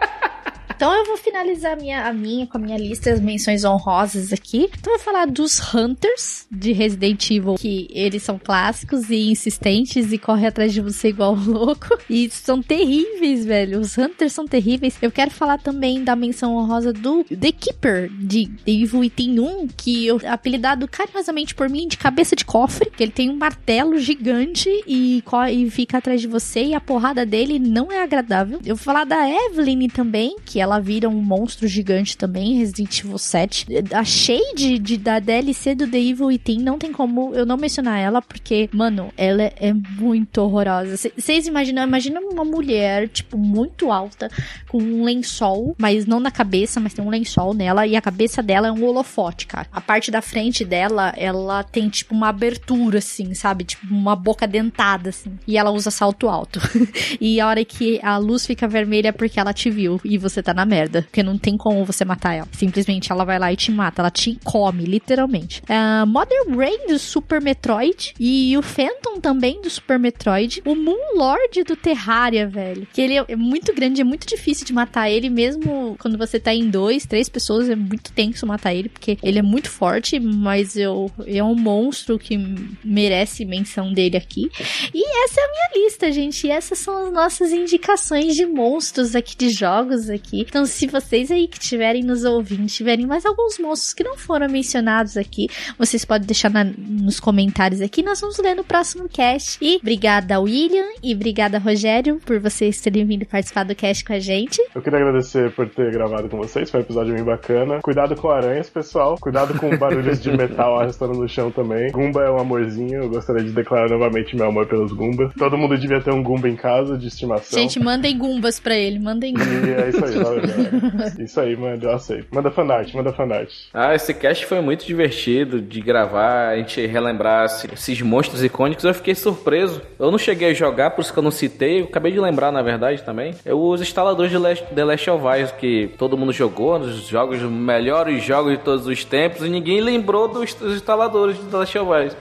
[0.77, 4.33] Então eu vou finalizar a minha, a minha com a minha lista as menções honrosas
[4.33, 4.69] aqui.
[4.79, 10.13] Então eu vou falar dos Hunters de Resident Evil, que eles são clássicos e insistentes
[10.13, 11.99] e correm atrás de você igual louco.
[12.11, 13.81] E são terríveis, velho.
[13.81, 14.97] Os Hunters são terríveis.
[15.01, 20.07] Eu quero falar também da menção honrosa do The Keeper de Evil Item 1, que
[20.07, 24.69] eu apelidado carinhosamente por mim de cabeça de cofre, que ele tem um martelo gigante
[24.87, 25.23] e,
[25.53, 28.59] e fica atrás de você e a porrada dele não é agradável.
[28.65, 33.19] Eu vou falar da Evelyn também, que ela vira um monstro gigante também, Resident Evil
[33.19, 33.67] 7.
[33.93, 37.99] Achei de, de- da DLC do The Evil Item, não tem como eu não mencionar
[37.99, 40.97] ela, porque, mano, ela é, é muito horrorosa.
[41.17, 44.31] Vocês imaginam, imagina uma mulher, tipo, muito alta,
[44.69, 48.43] com um lençol, mas não na cabeça, mas tem um lençol nela, e a cabeça
[48.43, 49.67] dela é um holofote, cara.
[49.71, 53.65] A parte da frente dela, ela tem, tipo, uma abertura, assim, sabe?
[53.65, 55.39] Tipo, uma boca dentada, assim.
[55.47, 56.61] E ela usa salto alto.
[57.21, 60.43] e a hora que a luz fica vermelha é porque ela te viu e você
[60.43, 61.03] tá na merda.
[61.03, 62.49] Porque não tem como você matar ela.
[62.53, 64.03] Simplesmente ela vai lá e te mata.
[64.03, 65.63] Ela te come, literalmente.
[65.63, 68.15] Uh, Mother Brain do Super Metroid.
[68.19, 70.63] E o Phantom também do Super Metroid.
[70.65, 72.87] O Moon Lord do Terraria, velho.
[72.93, 76.55] Que ele é muito grande, é muito difícil de matar ele, mesmo quando você tá
[76.55, 80.77] em dois, três pessoas, é muito tenso matar ele, porque ele é muito forte, mas
[80.77, 82.39] eu, é um monstro que
[82.85, 84.51] merece menção dele aqui.
[84.93, 86.47] E essa é a minha lista, gente.
[86.47, 90.44] E essas são as nossas indicações de monstros aqui, de jogos aqui.
[90.49, 94.49] Então, se vocês aí que estiverem nos ouvindo, tiverem mais alguns monstros que não foram
[94.49, 98.03] mencionados aqui, vocês podem deixar na, nos comentários aqui.
[98.03, 99.59] Nós vamos ler no próximo cast.
[99.61, 104.19] E obrigada, William, e obrigada, Rogério, por vocês terem vindo participar do cast com a
[104.19, 104.61] gente.
[104.75, 107.81] Eu queria agradecer por ter gravado com vocês, foi um episódio bem bacana.
[107.83, 109.17] Cuidado com aranhas, pessoal.
[109.21, 111.91] Cuidado com barulhos de metal arrastando no chão também.
[111.91, 115.33] Gumba é um amorzinho, eu gostaria de declarar novamente meu amor pelos Gumbas.
[115.35, 117.59] Todo mundo devia ter um Gumba em casa de estimação.
[117.59, 119.69] Gente, mandem Gumbas pra ele, mandem Gumbas.
[119.69, 121.15] E é isso aí, valeu, galera.
[121.23, 122.27] Isso aí, manda, eu aceito.
[122.31, 123.51] Manda fanart, manda fanart.
[123.73, 128.85] Ah, esse cast foi muito divertido de gravar, a gente relembrar esses monstros icônicos.
[128.85, 129.83] Eu fiquei surpreso.
[129.99, 131.81] Eu não cheguei a jogar, por isso que eu não citei.
[131.81, 133.35] Eu acabei de lembrar, na verdade, também.
[133.45, 138.23] Eu os instaladores de The Last of Us, que todo mundo jogou, nos jogos, melhores
[138.23, 141.91] jogos de todos os tempos, e ninguém lembrou dos, dos instaladores de The Last of
[141.91, 142.17] Us.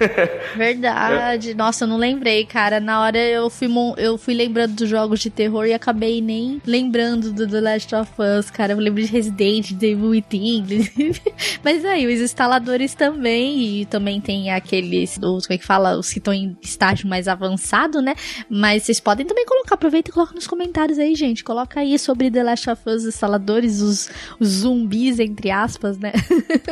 [0.56, 1.50] Verdade.
[1.50, 1.54] É.
[1.54, 2.80] Nossa, eu não lembrei, cara.
[2.80, 7.32] Na hora eu fui, eu fui lembrando dos jogos de terror e acabei nem lembrando
[7.32, 8.74] do The Last of Us, cara.
[8.74, 10.66] Eu lembro de Resident, de Evil Within.
[11.64, 16.10] Mas aí, os instaladores também, e também tem aqueles, os, como é que fala, os
[16.12, 18.14] que estão em estágio mais avançado, né?
[18.50, 21.42] Mas vocês podem também colocar, aproveita e coloca nos comentários aí, gente.
[21.42, 26.12] Coloca aí sobre The Last of Us instaladores, os, os zumbis, entre aspas, né?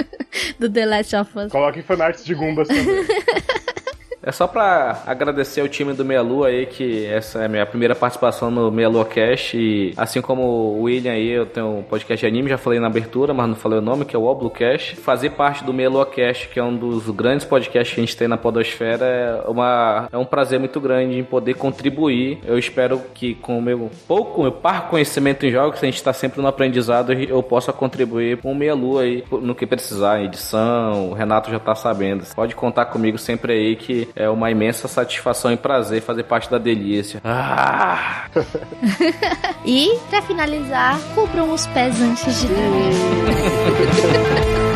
[0.58, 1.52] do The Last of Us.
[1.52, 2.84] Coloque fanarts de Gumbas também.
[4.26, 7.66] É só pra agradecer ao time do Meia Lua aí, que essa é a minha
[7.66, 9.52] primeira participação no Meia Lua Cash.
[9.52, 12.86] E assim como o William aí, eu tenho um podcast de anime, já falei na
[12.86, 14.94] abertura, mas não falei o nome, que é o Oblu Cash.
[14.96, 18.16] Fazer parte do Meia Lua Cash, que é um dos grandes podcasts que a gente
[18.16, 22.38] tem na Podosfera, é, uma, é um prazer muito grande em poder contribuir.
[22.46, 26.14] Eu espero que com o meu pouco, meu par conhecimento em jogos, a gente está
[26.14, 31.10] sempre no aprendizado, eu possa contribuir com o Meia Lua aí no que precisar, edição.
[31.10, 32.24] O Renato já tá sabendo.
[32.34, 36.58] Pode contar comigo sempre aí que é uma imensa satisfação e prazer fazer parte da
[36.58, 37.20] delícia.
[37.24, 38.26] Ah!
[39.64, 42.94] e, para finalizar, cubram os pés antes de dormir.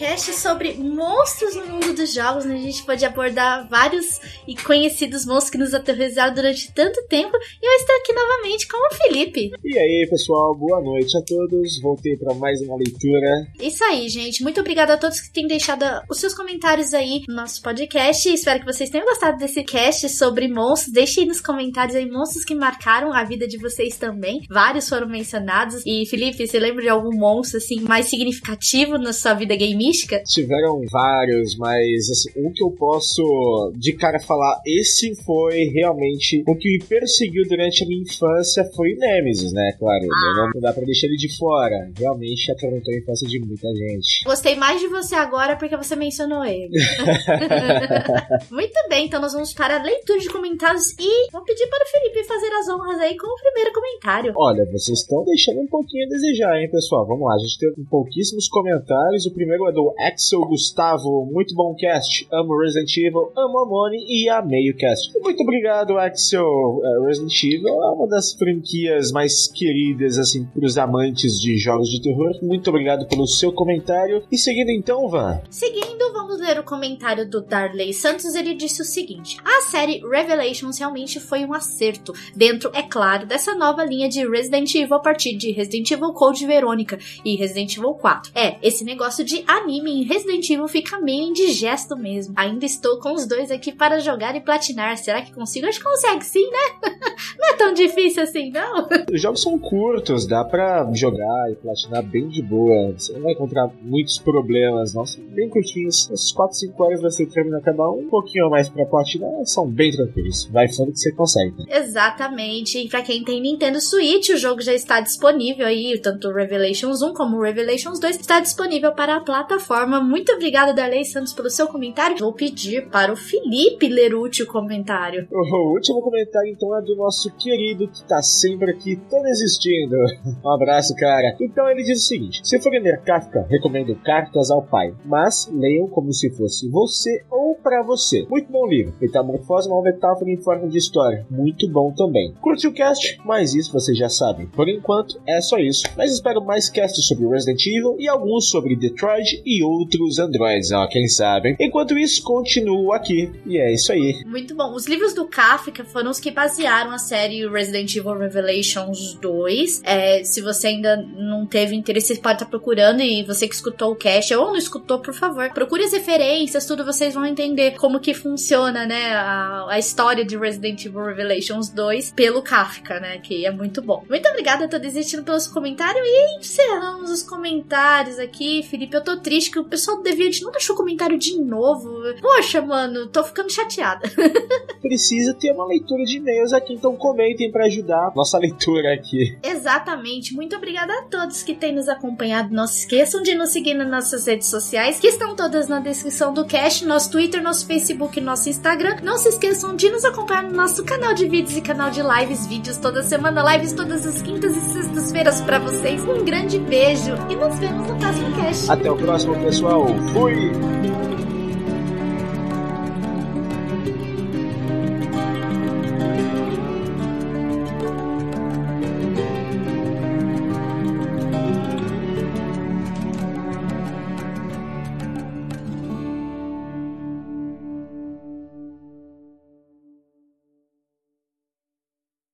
[0.00, 2.54] podcast sobre monstros no mundo dos jogos, né?
[2.54, 7.36] A gente pode abordar vários e conhecidos monstros que nos aterrorizaram durante tanto tempo.
[7.62, 9.50] E eu estou aqui novamente com o Felipe.
[9.64, 11.80] E aí, pessoal, boa noite a todos.
[11.80, 13.46] Voltei para mais uma leitura.
[13.60, 14.42] Isso aí, gente.
[14.42, 18.28] Muito obrigada a todos que têm deixado os seus comentários aí no nosso podcast.
[18.28, 20.92] Espero que vocês tenham gostado desse cast sobre monstros.
[20.92, 24.42] Deixem nos comentários aí monstros que marcaram a vida de vocês também.
[24.50, 25.82] Vários foram mencionados.
[25.86, 30.22] E Felipe, você lembra de algum monstro assim mais significativo na sua vida gameística?
[30.24, 36.54] Tiveram vários, mas assim, um que eu posso de cara falar, esse foi realmente o
[36.54, 39.72] que me perseguiu durante a minha infância foi o Nemesis, né?
[39.76, 40.50] Claro, ah.
[40.54, 41.90] não dá pra deixar ele de fora.
[41.98, 44.22] Realmente atormentou a infância de muita gente.
[44.24, 46.70] Gostei mais de você agora porque você mencionou ele.
[48.50, 51.88] Muito bem, então nós vamos para a leitura de comentários e vou pedir para o
[51.88, 54.32] Felipe fazer as honras aí com o primeiro comentário.
[54.36, 57.04] Olha, vocês estão deixando um pouquinho a desejar, hein, pessoal?
[57.06, 59.26] Vamos lá, a gente teve pouquíssimos comentários.
[59.26, 61.26] O primeiro é do Axel Gustavo.
[61.26, 62.28] Muito bom cast.
[62.32, 65.12] Amo Resident Evil, amo Amone e amei o cast.
[65.20, 66.80] Muito obrigado, Axel.
[66.84, 72.02] É, Resident Evil é uma das franquias mais queridas, assim, pros amantes de jogos de
[72.02, 72.32] terror.
[72.42, 74.22] Muito obrigado pelo seu comentário.
[74.30, 75.40] E seguindo então, Van.
[75.50, 78.34] Seguindo, vamos ler o comentário do Darley Santos.
[78.34, 82.12] Ele disse o seguinte: A série Revelations realmente foi um acerto.
[82.34, 86.46] Dentro, é claro, dessa nova linha de Resident Evil a partir de Resident Evil Code
[86.46, 88.32] Verônica e Resident Evil 4.
[88.34, 92.34] É, esse negócio de anime em Resident Evil fica meio indigesto mesmo.
[92.36, 94.96] Ainda estou com os dois aqui para jogar e platinar.
[94.96, 95.66] Será que consigo?
[95.66, 96.90] Acho que consegue sim, né?
[97.38, 98.88] não é tão difícil assim, não.
[99.12, 102.92] Os jogos são curtos, dá para jogar e platinar bem de boa.
[102.92, 105.06] Você não vai encontrar muitos problemas, não.
[105.06, 106.10] São bem curtinhos.
[106.10, 108.00] Essas 4, 5 horas você termina cada um.
[108.00, 110.46] Um pouquinho a mais para platinar, são bem tranquilos.
[110.46, 111.54] Vai fundo que você consegue.
[111.58, 111.78] Né?
[111.78, 112.78] Exatamente.
[112.78, 117.02] E pra quem tem Nintendo Switch, o jogo já está disponível aí, tanto o Revelations
[117.02, 120.00] 1 como o Revelations 2 está disponível para plataforma.
[120.00, 122.16] Muito obrigada, Darley Santos, pelo seu comentário.
[122.18, 125.26] Vou pedir para o Felipe ler último comentário.
[125.30, 129.96] O último comentário, então, é do nosso querido que tá sempre aqui, todo existindo.
[130.42, 131.36] Um abraço, cara.
[131.40, 135.88] Então ele diz o seguinte: se forem ler Kafka, recomendo Cartas ao Pai, mas leiam
[135.88, 138.26] como se fosse você ou para você.
[138.28, 138.94] Muito bom livro.
[139.00, 141.26] Metamorfose é uma metáfora em forma de história.
[141.30, 142.32] Muito bom também.
[142.40, 144.46] Curte o cast, mas isso vocês já sabem.
[144.46, 145.82] Por enquanto, é só isso.
[145.96, 150.86] Mas espero mais casts sobre Resident Evil e alguns sobre Detroit e outros androids, ó,
[150.86, 151.56] quem sabe.
[151.60, 153.30] Enquanto isso, continuo aqui.
[153.46, 154.22] E é isso aí.
[154.26, 154.72] Muito bom.
[154.74, 159.82] Os livros do Kafka foram os que basearam a série Resident Evil Revelations 2.
[159.84, 163.92] É, se você ainda não teve interesse, você pode estar procurando e você que escutou
[163.92, 167.39] o cast ou não escutou, por favor, procure as referências, tudo vocês vão entender
[167.78, 173.18] como que funciona, né, a, a história de Resident Evil Revelations 2 pelo Kafka, né,
[173.18, 174.04] que é muito bom.
[174.08, 178.62] Muito obrigada a todos existindo pelo seu comentário e encerramos os comentários aqui.
[178.62, 181.90] Felipe, eu tô triste que o pessoal do Deviante não deixou comentário de novo.
[182.20, 184.08] Poxa, mano, tô ficando chateada.
[184.80, 189.38] Precisa ter uma leitura de e-mails aqui, então comentem para ajudar nossa leitura aqui.
[189.42, 190.34] Exatamente.
[190.34, 192.54] Muito obrigada a todos que têm nos acompanhado.
[192.54, 196.32] Não se esqueçam de nos seguir nas nossas redes sociais, que estão todas na descrição
[196.32, 198.96] do cast, nosso Twitter, nosso Facebook, nosso Instagram.
[199.04, 202.46] Não se esqueçam de nos acompanhar no nosso canal de vídeos e canal de lives,
[202.46, 206.02] vídeos toda semana, lives todas as quintas e sextas-feiras para vocês.
[206.02, 208.70] Um grande beijo e nos vemos no próximo cast.
[208.70, 209.86] Até o próximo, pessoal.
[210.12, 211.09] Fui!